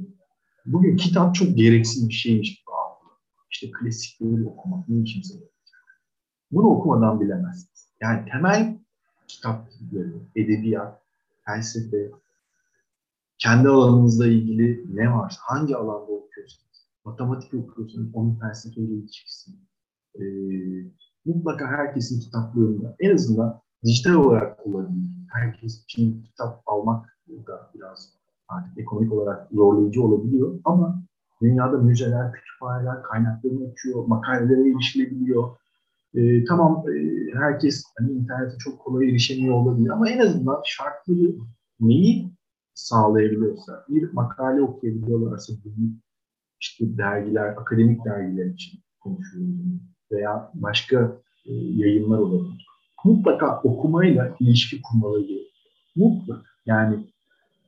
[0.65, 2.71] bugün kitap çok gereksiz bir şeymiş gibi
[3.51, 5.51] işte klasikleri okumak ne yarayacak?
[6.51, 7.93] Bunu okumadan bilemezsiniz.
[8.01, 8.79] Yani temel
[9.35, 11.01] kitapları, edebiyat,
[11.45, 12.11] felsefe,
[13.37, 19.51] kendi alanınızla ilgili ne varsa, hangi alanda okuyorsanız, matematik okuyorsanız onun felsefeyle ilişkisi,
[20.15, 20.23] e,
[21.25, 25.11] mutlaka herkesin kitaplığında en azından dijital olarak olabilir.
[25.29, 27.17] Herkes için kitap almak
[27.47, 28.13] da biraz
[28.47, 31.03] artık ekonomik olarak zorlayıcı olabiliyor ama
[31.41, 35.57] dünyada müzeler, kütüphaneler kaynaklarını açıyor, makalelere erişilebiliyor.
[36.15, 41.35] E, tamam e, herkes hani internete çok kolay erişemiyor olabilir ama en azından şartları
[41.79, 42.31] neyi
[42.73, 45.89] sağlayabiliyorsa, bir makale okuyabiliyorlarsa bunu
[46.59, 49.81] işte dergiler, akademik dergiler için konuşuyorum
[50.11, 52.67] veya başka e, yayınlar olabilir.
[53.05, 55.51] Mutlaka okumayla ilişki kurmaları gerekiyor.
[55.95, 56.43] Mutlaka.
[56.65, 56.99] Yani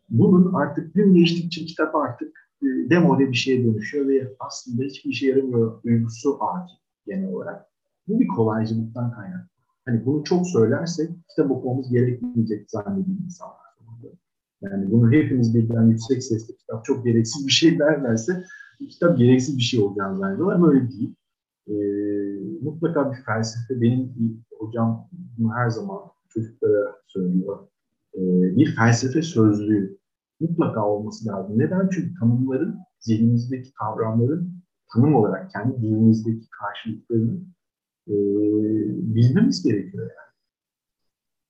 [0.10, 5.28] bunun artık gün geçtikçe kitap artık e, demode bir şeye dönüşüyor ve aslında hiçbir işe
[5.28, 7.73] yaramıyor duygusu hakim genel olarak.
[8.08, 9.50] Bu bir kolaycılıktan kaynaklı.
[9.86, 13.64] Hani bunu çok söylersek kitap okumamız gerekmeyecek zannediyor insanlar.
[14.62, 18.44] Yani bunu hepimiz birden yüksek sesle kitap çok gereksiz bir şey derlerse
[18.90, 21.16] kitap gereksiz bir şey olacağını zannediyorlar ama öyle değil.
[21.68, 21.74] E,
[22.62, 26.00] mutlaka bir felsefe, benim bir hocam bunu her zaman
[26.30, 27.68] çocuklara söylüyor.
[28.16, 28.22] E,
[28.58, 29.98] bir felsefe sözlüğü
[30.40, 31.60] mutlaka olması lazım.
[31.60, 31.90] Neden?
[31.92, 34.54] Çünkü tanımların, zihnimizdeki kavramların
[34.94, 37.40] tanım olarak kendi dinimizdeki karşılıklarını
[38.08, 38.14] e,
[39.16, 40.34] bilmemiz gerekiyor yani.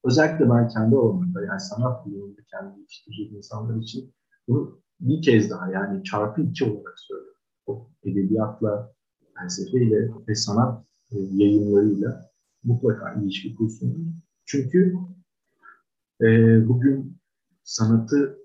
[0.04, 4.14] Özellikle ben kendi alanımda yani sanat biliminde kendi yetiştirdiğim insanlar için
[4.48, 7.38] bunu bir kez daha yani çarpı iki olarak söylüyorum.
[7.66, 8.94] O edebiyatla,
[9.38, 12.30] felsefeyle ve sanat e, yayınlarıyla
[12.64, 14.16] mutlaka ilişki kursun.
[14.46, 14.96] Çünkü
[16.22, 16.28] e,
[16.68, 17.18] bugün
[17.64, 18.38] sanatı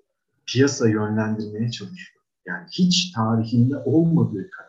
[0.46, 2.24] piyasa yönlendirmeye çalışıyor.
[2.46, 4.68] Yani hiç tarihinde olmadığı kadar.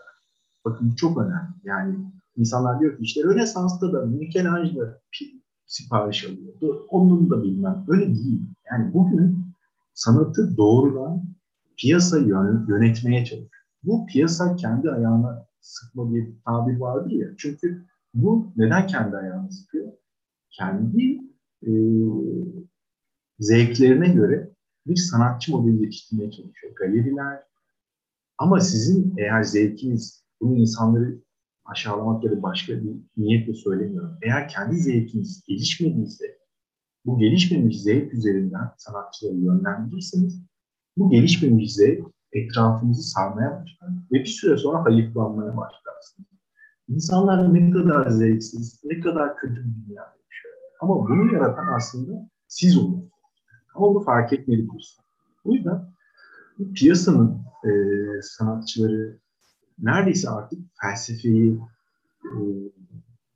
[0.65, 1.53] Bakın çok önemli.
[1.63, 1.95] Yani
[2.39, 4.85] insanlar diyor ki işte Rönesans'ta da Michelangelo
[5.65, 6.87] sipariş alıyordu.
[6.89, 7.85] Onun da bilmem.
[7.87, 8.41] Öyle değil.
[8.71, 9.45] Yani bugün
[9.93, 11.23] sanatı doğrudan
[11.77, 12.17] piyasa
[12.67, 13.49] yönetmeye çalışıyor.
[13.83, 17.27] Bu piyasa kendi ayağına sıkma diye bir tabir vardır ya.
[17.37, 19.91] Çünkü bu neden kendi ayağına sıkıyor?
[20.49, 21.21] Kendi
[21.67, 21.71] e,
[23.39, 24.53] zevklerine göre
[24.87, 26.75] bir sanatçı modeli yetiştirmeye çalışıyor.
[26.75, 27.43] Galeriler.
[28.37, 31.19] Ama sizin eğer zevkiniz bunu insanları
[31.71, 34.17] aşağılamak ya da başka bir niyetle söylemiyorum.
[34.21, 36.25] Eğer kendi zevkiniz gelişmediyse
[37.05, 40.43] bu gelişmemiş zevk üzerinden sanatçıları yönlendirirseniz
[40.97, 46.29] bu gelişmemiş zevk etrafınızı sarmaya başlar ve bir süre sonra hayıflanmaya başlarsınız.
[46.87, 50.53] İnsanlar ne kadar zevksiz, ne kadar kötü bir dünya yaşıyor.
[50.81, 53.09] Ama bunu yaratan aslında siz olun.
[53.75, 54.97] Ama bunu fark etmeliyiz.
[55.45, 55.93] O yüzden
[56.75, 57.71] piyasanın e,
[58.21, 59.19] sanatçıları
[59.81, 61.59] neredeyse artık felsefeyi
[62.25, 62.37] e,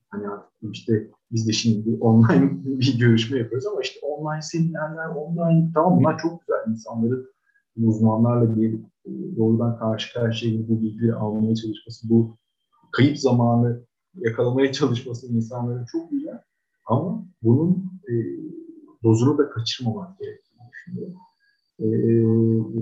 [0.10, 5.72] hani artık işte biz de şimdi online bir görüşme yapıyoruz ama işte online seminerler, online
[5.74, 6.72] tamam bunlar çok güzel.
[6.72, 7.26] insanları
[7.82, 8.72] uzmanlarla e,
[9.38, 12.38] doğrudan karşı karşıya bu bilgileri almaya çalışması, bu
[12.92, 13.84] kayıp zamanı
[14.16, 16.42] yakalamaya çalışması insanların çok güzel.
[16.86, 18.14] Ama bunun e,
[19.04, 21.18] dozunu da kaçırmamak gerektiğini düşünüyorum.
[21.80, 21.86] E,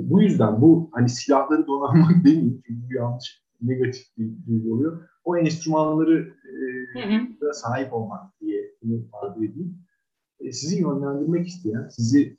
[0.09, 5.09] bu yüzden bu hani silahları donanmak değil çünkü bu yanlış negatif bir duygu oluyor.
[5.23, 6.33] O enstrümanları
[6.93, 9.77] e, sahip olmak diye bunu ifade edeyim.
[10.39, 12.37] E, sizi yönlendirmek isteyen, sizi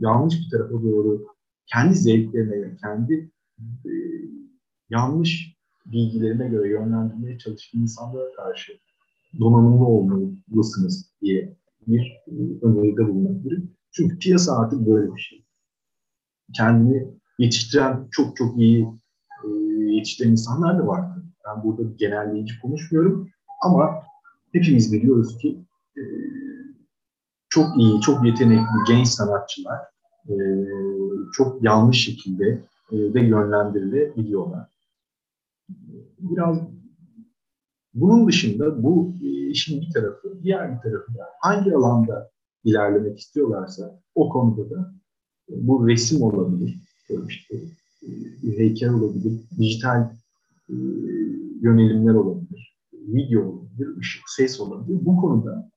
[0.00, 1.26] yanlış bir tarafa doğru
[1.66, 3.30] kendi zevklerine, kendi
[3.84, 3.92] e,
[4.90, 8.72] yanlış bilgilerine göre yönlendirmeye çalışan insanlara karşı
[9.40, 12.32] donanımlı olmalısınız diye bir e,
[12.62, 13.70] öneride bulunabilirim.
[13.92, 15.44] Çünkü piyasa artık böyle bir şey.
[16.54, 18.88] Kendini yetiştiren çok çok iyi e,
[19.94, 21.04] yetiştiren insanlar da var.
[21.46, 23.30] Ben burada genelleyici konuşmuyorum
[23.62, 24.02] ama
[24.52, 25.64] hepimiz biliyoruz ki
[25.96, 26.02] e,
[27.48, 29.78] çok iyi, çok yetenekli genç sanatçılar
[30.28, 30.34] e,
[31.32, 34.68] çok yanlış şekilde e, de yönlendirilebiliyorlar.
[36.18, 36.58] Biraz
[37.94, 42.30] bunun dışında bu e, işin bir tarafı, diğer bir tarafı da hangi alanda
[42.64, 44.94] ilerlemek istiyorlarsa o konuda da
[45.48, 46.80] bu resim olabilir,
[47.28, 47.54] işte,
[48.42, 50.10] bir heykel olabilir, dijital
[50.68, 50.74] e,
[51.62, 54.98] yönelimler olabilir, video olabilir, ışık, ses olabilir.
[55.02, 55.70] Bu konuda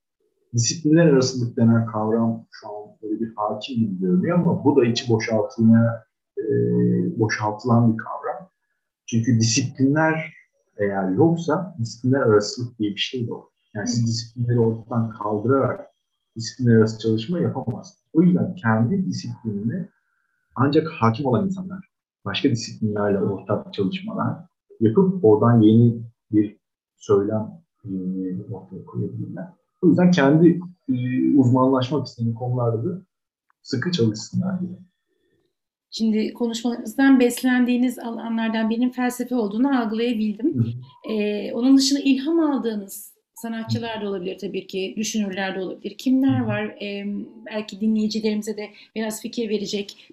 [0.54, 5.08] disiplinler arasılık denen kavram şu an böyle bir hakim gibi görünüyor ama bu da içi
[5.08, 6.04] boşaltılmaya
[6.38, 6.44] e,
[7.18, 8.50] boşaltılan bir kavram.
[9.06, 10.34] Çünkü disiplinler
[10.76, 13.52] eğer yoksa disiplinler arasılık diye bir şey yok.
[13.74, 15.86] Yani siz disiplinleri ortadan kaldırarak
[16.36, 18.04] disiplinler arası çalışma yapamazsınız.
[18.12, 19.88] O yüzden kendi disiplinine
[20.54, 21.88] ancak hakim olan insanlar,
[22.26, 24.36] başka disiplinlerle ortak çalışmalar
[24.80, 26.02] yapıp oradan yeni
[26.32, 26.56] bir
[26.96, 27.90] söylem e,
[28.50, 29.44] ortaya koyabilirler.
[29.82, 30.94] O yüzden kendi e,
[31.38, 33.02] uzmanlaşmak istediği konularda da
[33.62, 34.78] sıkı çalışsınlar diye.
[35.90, 40.74] Şimdi konuşmalarınızdan beslendiğiniz alanlardan birinin felsefe olduğunu algılayabildim.
[41.10, 45.94] Ee, onun dışında ilham aldığınız sanatçılar da olabilir tabii ki, düşünürler de olabilir.
[45.98, 46.64] Kimler var?
[46.64, 47.04] Ee,
[47.46, 50.10] belki dinleyicilerimize de biraz fikir verecek.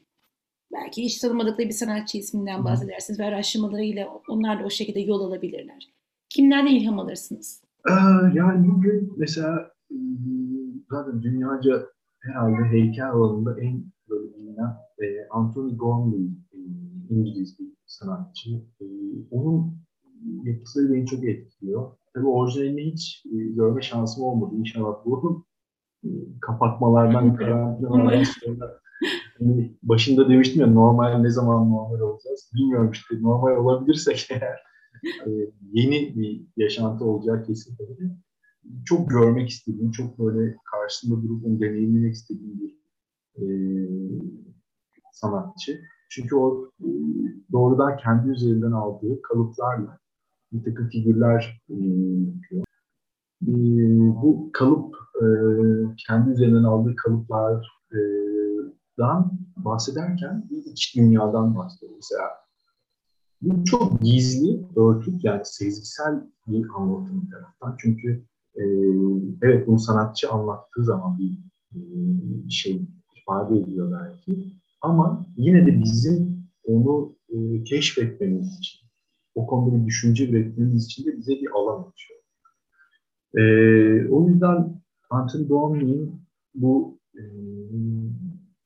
[0.73, 5.93] Belki hiç tanımadıkları bir sanatçı isminden bahsedersiniz ve araştırmalarıyla onlar da o şekilde yol alabilirler.
[6.29, 7.63] Kimlerden ilham alırsınız?
[7.89, 7.91] Ee,
[8.33, 9.71] yani bugün mesela
[10.89, 11.85] zaten dünyaca
[12.19, 16.57] herhalde heykel alanında en böyle bilinen e, Anthony Gormley e,
[17.09, 18.49] İngiliz bir sanatçı.
[18.81, 18.85] E,
[19.31, 19.77] onun
[20.43, 21.91] yapısı beni çok etkiliyor.
[22.13, 24.55] Tabii orijinalini hiç e, görme şansım olmadı.
[24.55, 25.45] İnşallah bu
[26.41, 28.79] kapatmalardan, karantinalardan sonra
[29.49, 34.59] hani başında demiştim ya normal ne zaman normal olacağız bilmiyorum işte normal olabilirsek eğer
[35.27, 35.31] e,
[35.71, 37.77] yeni bir yaşantı olacağı kesin.
[38.85, 42.77] Çok görmek istediğim, çok böyle karşısında durup onu deneyimlemek istediğim bir
[43.37, 43.45] e,
[45.11, 45.79] sanatçı.
[46.09, 46.89] Çünkü o e,
[47.51, 49.99] doğrudan kendi üzerinden aldığı kalıplarla
[50.51, 52.63] bir takım figürler e, yapıyor.
[53.47, 53.53] E,
[54.21, 55.25] bu kalıp, e,
[56.07, 56.95] kendi üzerinden aldığı
[58.97, 61.91] kalıplardan bahsederken bir iç dünyadan bahsediyor.
[61.95, 62.29] Mesela
[63.41, 67.75] bu çok gizli, örtük yani sezgisel bir anlatım taraftan.
[67.79, 68.23] Çünkü
[68.55, 68.63] e,
[69.41, 71.39] evet bunu sanatçı anlattığı zaman bir
[71.75, 71.79] e,
[72.49, 72.81] şey
[73.21, 74.53] ifade ediyor belki.
[74.81, 78.87] Ama yine de bizim onu e, keşfetmemiz için,
[79.35, 82.19] o konuda bir düşünce üretmemiz için de bize bir alan açıyor.
[83.35, 83.43] E,
[84.09, 86.09] o yüzden Anthony Browning
[86.55, 87.21] bu e,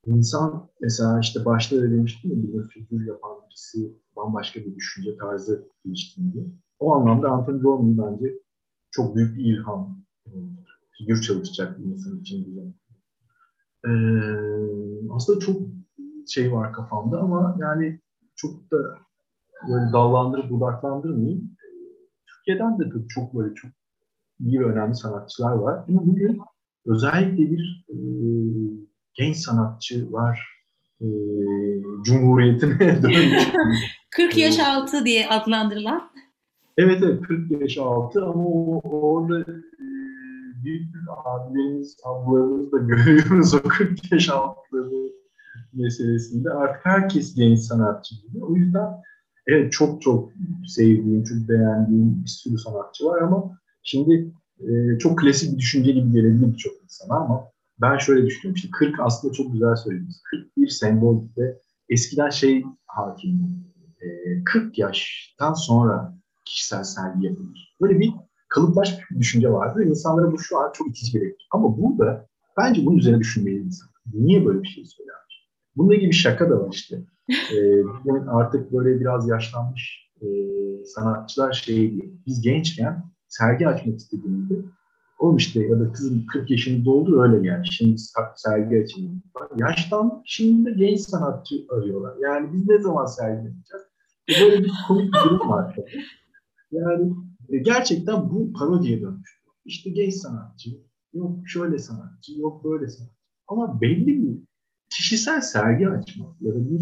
[0.07, 5.69] insan mesela işte başta da demiştim ya bir figür yapan birisi bambaşka bir düşünce tarzı
[5.85, 6.45] geliştirdi.
[6.79, 8.33] O anlamda Anthony Browning bence
[8.91, 9.97] çok büyük bir ilham.
[10.97, 12.73] Figür çalışacak bir insan için güzel.
[13.85, 15.61] Ee, aslında çok
[16.27, 17.99] şey var kafamda ama yani
[18.35, 18.77] çok da
[19.69, 21.51] böyle dallandırıp budaklandırmayayım.
[22.27, 23.71] Türkiye'den de çok böyle çok
[24.39, 25.85] iyi ve önemli sanatçılar var.
[25.87, 26.39] Ama bugün
[26.85, 27.95] özellikle bir e,
[29.17, 30.39] genç sanatçı var.
[31.01, 31.07] E,
[32.03, 33.43] Cumhuriyetine dönmüş.
[34.11, 36.09] 40 yaş altı diye adlandırılan.
[36.77, 39.45] Evet evet 40 yaş altı ama o, orada e,
[40.63, 40.95] büyük
[41.25, 45.17] abilerimiz, ablalarımız da görüyoruz o 40 yaş altları
[45.73, 46.49] meselesinde.
[46.49, 48.43] Artık herkes genç sanatçı gibi.
[48.45, 48.87] O yüzden
[49.47, 50.31] evet çok çok
[50.67, 53.51] sevdiğim, çok beğendiğim bir sürü sanatçı var ama
[53.83, 57.43] şimdi e, çok klasik bir düşünce gibi gelebilir birçok insana ama
[57.81, 58.55] ben şöyle düşünüyorum.
[58.55, 60.21] İşte 40 aslında çok güzel söylediniz.
[60.31, 61.59] 40 bir sembol ve
[61.89, 63.63] eskiden şey hakim.
[64.01, 64.07] E,
[64.43, 67.75] 40 yaştan sonra kişisel sergi yapılır.
[67.81, 68.13] Böyle bir
[68.49, 71.47] kalıplaşmış bir düşünce vardı ve insanlara bu şu an çok itici gerekir.
[71.51, 73.89] Ama burada bence bunun üzerine düşünmeli insan.
[74.13, 75.15] Niye böyle bir şey söyler?
[75.75, 77.01] Bununla ilgili bir şaka da var işte.
[77.53, 77.83] Ee,
[78.27, 80.27] artık böyle biraz yaşlanmış e,
[80.85, 82.07] sanatçılar şey diyor.
[82.25, 84.55] Biz gençken sergi açmak istediğimizde
[85.17, 87.63] oğlum işte ya da kızım 40 yaşını doldur öyle gel.
[87.63, 87.95] Şimdi
[88.35, 89.23] sergi açalım.
[89.57, 92.15] Yaştan şimdi de genç sanatçı arıyorlar.
[92.21, 93.83] Yani biz ne zaman sergi açacağız?
[94.41, 95.75] Böyle bir komik bir durum var.
[96.71, 97.13] Yani
[97.49, 99.41] e, gerçekten bu parodiye dönmüş.
[99.65, 100.69] İşte genç sanatçı,
[101.13, 103.17] yok şöyle sanatçı, yok böyle sanatçı.
[103.47, 104.39] Ama belli bir
[104.89, 106.81] kişisel sergi açmak ya da bir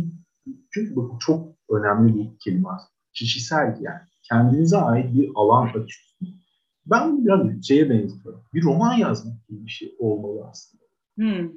[0.71, 2.91] çünkü bu çok önemli bir kelime aslında.
[3.13, 6.44] Kişisel yani kendinize ait bir alan açıyorsunuz.
[6.85, 8.41] Ben biraz şeye benziyorum.
[8.53, 10.83] Bir roman yazmak gibi bir şey olmalı aslında.
[11.15, 11.51] Hmm.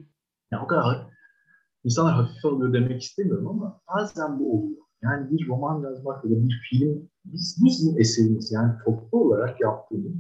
[0.53, 1.07] Yani o kadar
[1.85, 4.79] insanlar hafife alıyor demek istemiyorum ama bazen bu oluyor.
[5.03, 10.13] Yani bir roman yazmak ya da bir film biz, bizim eserimiz yani toplu olarak yaptığımız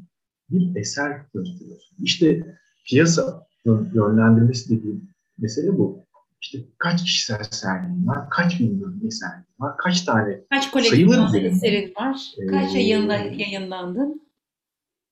[0.50, 1.78] bir eser gösteriyor.
[2.02, 2.56] İşte
[2.86, 3.46] piyasa
[3.94, 6.09] yönlendirmesi dediğim mesele bu.
[6.40, 12.34] İşte kaç kişisel sergin var, kaç milyon eser var, kaç tane kaç kolektif eserin var,
[12.50, 14.28] kaç ee, yayında yayınlandın?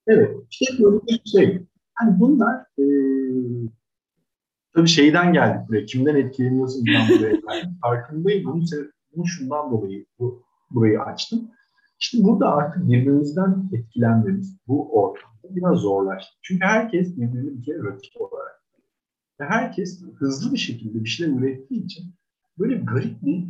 [0.06, 1.66] Evet, işte böyle bir şey.
[1.94, 2.84] Hani bunlar e,
[4.74, 5.86] tabii şeyden geldik buraya.
[5.86, 7.36] Kimden etkileniyorsun ben buraya
[7.82, 8.44] Farkındayım.
[8.44, 8.64] Bunu,
[9.12, 11.50] bunu şundan dolayı bu, burayı açtım.
[12.00, 16.34] İşte burada artık birbirimizden etkilenmemiz bu ortamda biraz zorlaştı.
[16.42, 18.62] Çünkü herkes birbirini bir kere rakip olarak.
[19.40, 22.14] Ve herkes hızlı bir şekilde bir şeyler ürettiği için
[22.58, 23.46] böyle garip bir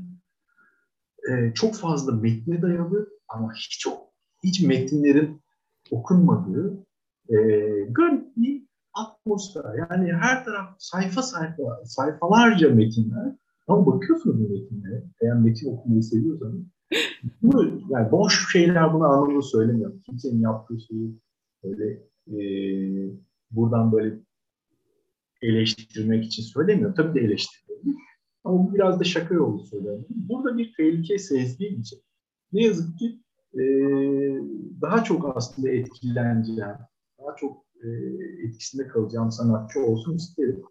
[1.31, 3.87] e, çok fazla metne dayalı ama hiç
[4.45, 5.43] hiç metinlerin
[5.91, 6.87] okunmadığı
[7.29, 7.37] e,
[7.91, 9.75] garip bir atmosfer.
[9.91, 13.37] Yani her taraf sayfa sayfa, sayfalarca metinler.
[13.69, 16.65] Ama bakıyorsunuz metinlere, eğer metin okumayı seviyorsanız
[17.43, 20.01] Bu, yani boş şeyler bunu anlamda söylemiyorum.
[20.07, 21.21] Kimsenin yaptığı şeyi
[21.65, 22.39] böyle e,
[23.51, 24.19] buradan böyle
[25.43, 26.95] eleştirmek için söylemiyorum.
[26.95, 27.97] Tabii de eleştiriyorum.
[28.45, 30.07] Ama bu biraz da şaka yolu söylüyorum.
[30.11, 31.99] Burada bir tehlike sezdiğim için
[32.53, 33.21] ne yazık ki
[33.57, 33.65] e,
[34.81, 36.77] daha çok aslında etkileneceğim,
[37.19, 37.89] daha çok e,
[38.47, 40.63] etkisinde kalacağım sanatçı olsun isterim.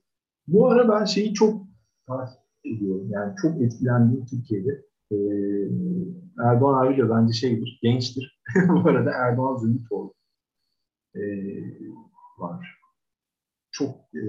[0.47, 1.61] Bu ara ben şeyi çok
[2.07, 3.07] takip ediyorum.
[3.09, 4.85] Yani çok etkilendim Türkiye'de.
[5.11, 5.17] E,
[6.43, 8.41] Erdoğan abi de bence şeydir, gençtir.
[8.69, 10.13] Bu arada Erdoğan Zümrütoğlu
[11.15, 11.21] e,
[12.37, 12.79] var.
[13.71, 14.21] Çok e,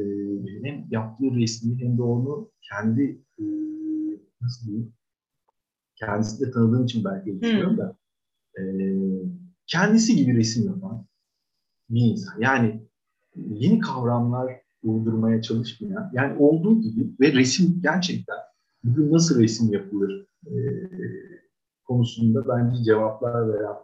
[0.63, 3.45] hem yaptığı resmi hem de onu kendi e,
[4.41, 4.93] nasıl diyeyim
[5.97, 7.79] kendisi de tanıdığım için belki düşünüyorum hmm.
[7.79, 7.97] da
[8.59, 8.63] e,
[9.67, 11.07] kendisi gibi resim yapan
[11.91, 12.41] bir insan.
[12.41, 12.83] Yani
[13.37, 18.37] yeni kavramlar uydurmaya çalışmayan, yani olduğu gibi ve resim gerçekten
[18.85, 20.55] bugün nasıl resim yapılır e,
[21.85, 23.77] konusunda bence cevaplar veren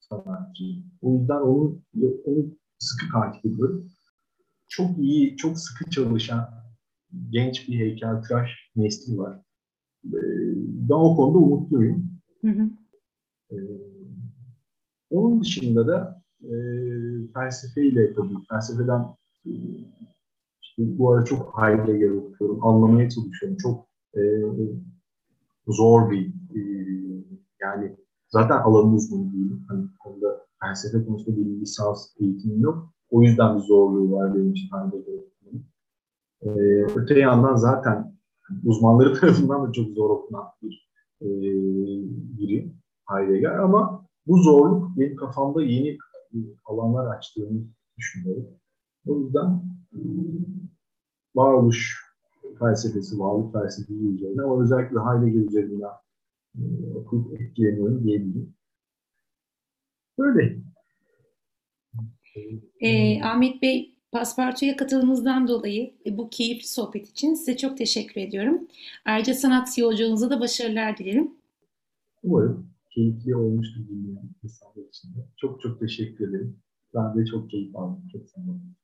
[0.00, 0.64] sanatçı.
[1.02, 1.82] O yüzden onu,
[2.24, 2.46] onu
[2.78, 3.88] sıkı takip ediyorum.
[4.68, 6.50] Çok iyi, çok sıkı çalışan
[7.30, 9.36] genç bir heykeltıraş nesli var.
[10.04, 10.18] E,
[10.88, 12.10] ben o konuda umutluyum.
[12.40, 12.70] Hı hı.
[13.50, 13.56] E,
[15.12, 16.52] onun dışında da e,
[17.34, 19.04] felsefeyle tabii, felsefeden
[20.62, 23.58] işte bu ara çok Heidegger okuyorum, anlamaya çalışıyorum.
[23.58, 23.86] Çok
[24.16, 24.20] e,
[25.66, 26.60] zor bir e,
[27.60, 27.96] yani
[28.28, 29.64] zaten alanın uzmanı değilim.
[29.68, 32.92] Hani konuda felsefe konusunda bir lisans eğitimim yok.
[33.10, 35.64] O yüzden bir zorluğu var benim için Heidegger okumanın.
[36.42, 36.50] E,
[36.96, 38.16] öte yandan zaten
[38.64, 40.90] uzmanları tarafından da çok zor okunan bir
[41.22, 41.28] e,
[42.38, 42.72] biri
[43.08, 45.98] Heidegger ama bu zorluk benim kafamda yeni
[46.64, 47.62] alanlar açtığını
[47.98, 48.46] düşünüyorum.
[49.06, 49.62] O yüzden
[51.34, 52.02] varoluş
[52.58, 55.90] felsefesi, varlık felsefesi üzerine ama özellikle Heidegger üzerinden
[56.54, 56.62] e,
[56.94, 58.54] okuyup etkileniyorum diyebilirim.
[60.18, 60.62] Böyle.
[62.80, 68.68] E, Ahmet Bey, Paspartu'ya katılımınızdan dolayı e, bu keyifli sohbet için size çok teşekkür ediyorum.
[69.04, 71.30] Ayrıca sanat yolculuğunuza da başarılar dilerim.
[72.22, 75.18] Umarım keyifli olmuştu dinleyen insanlar için de.
[75.36, 76.56] Çok çok teşekkür ederim.
[76.94, 78.08] Ben de çok keyif aldım.
[78.12, 78.76] Çok sağ olun.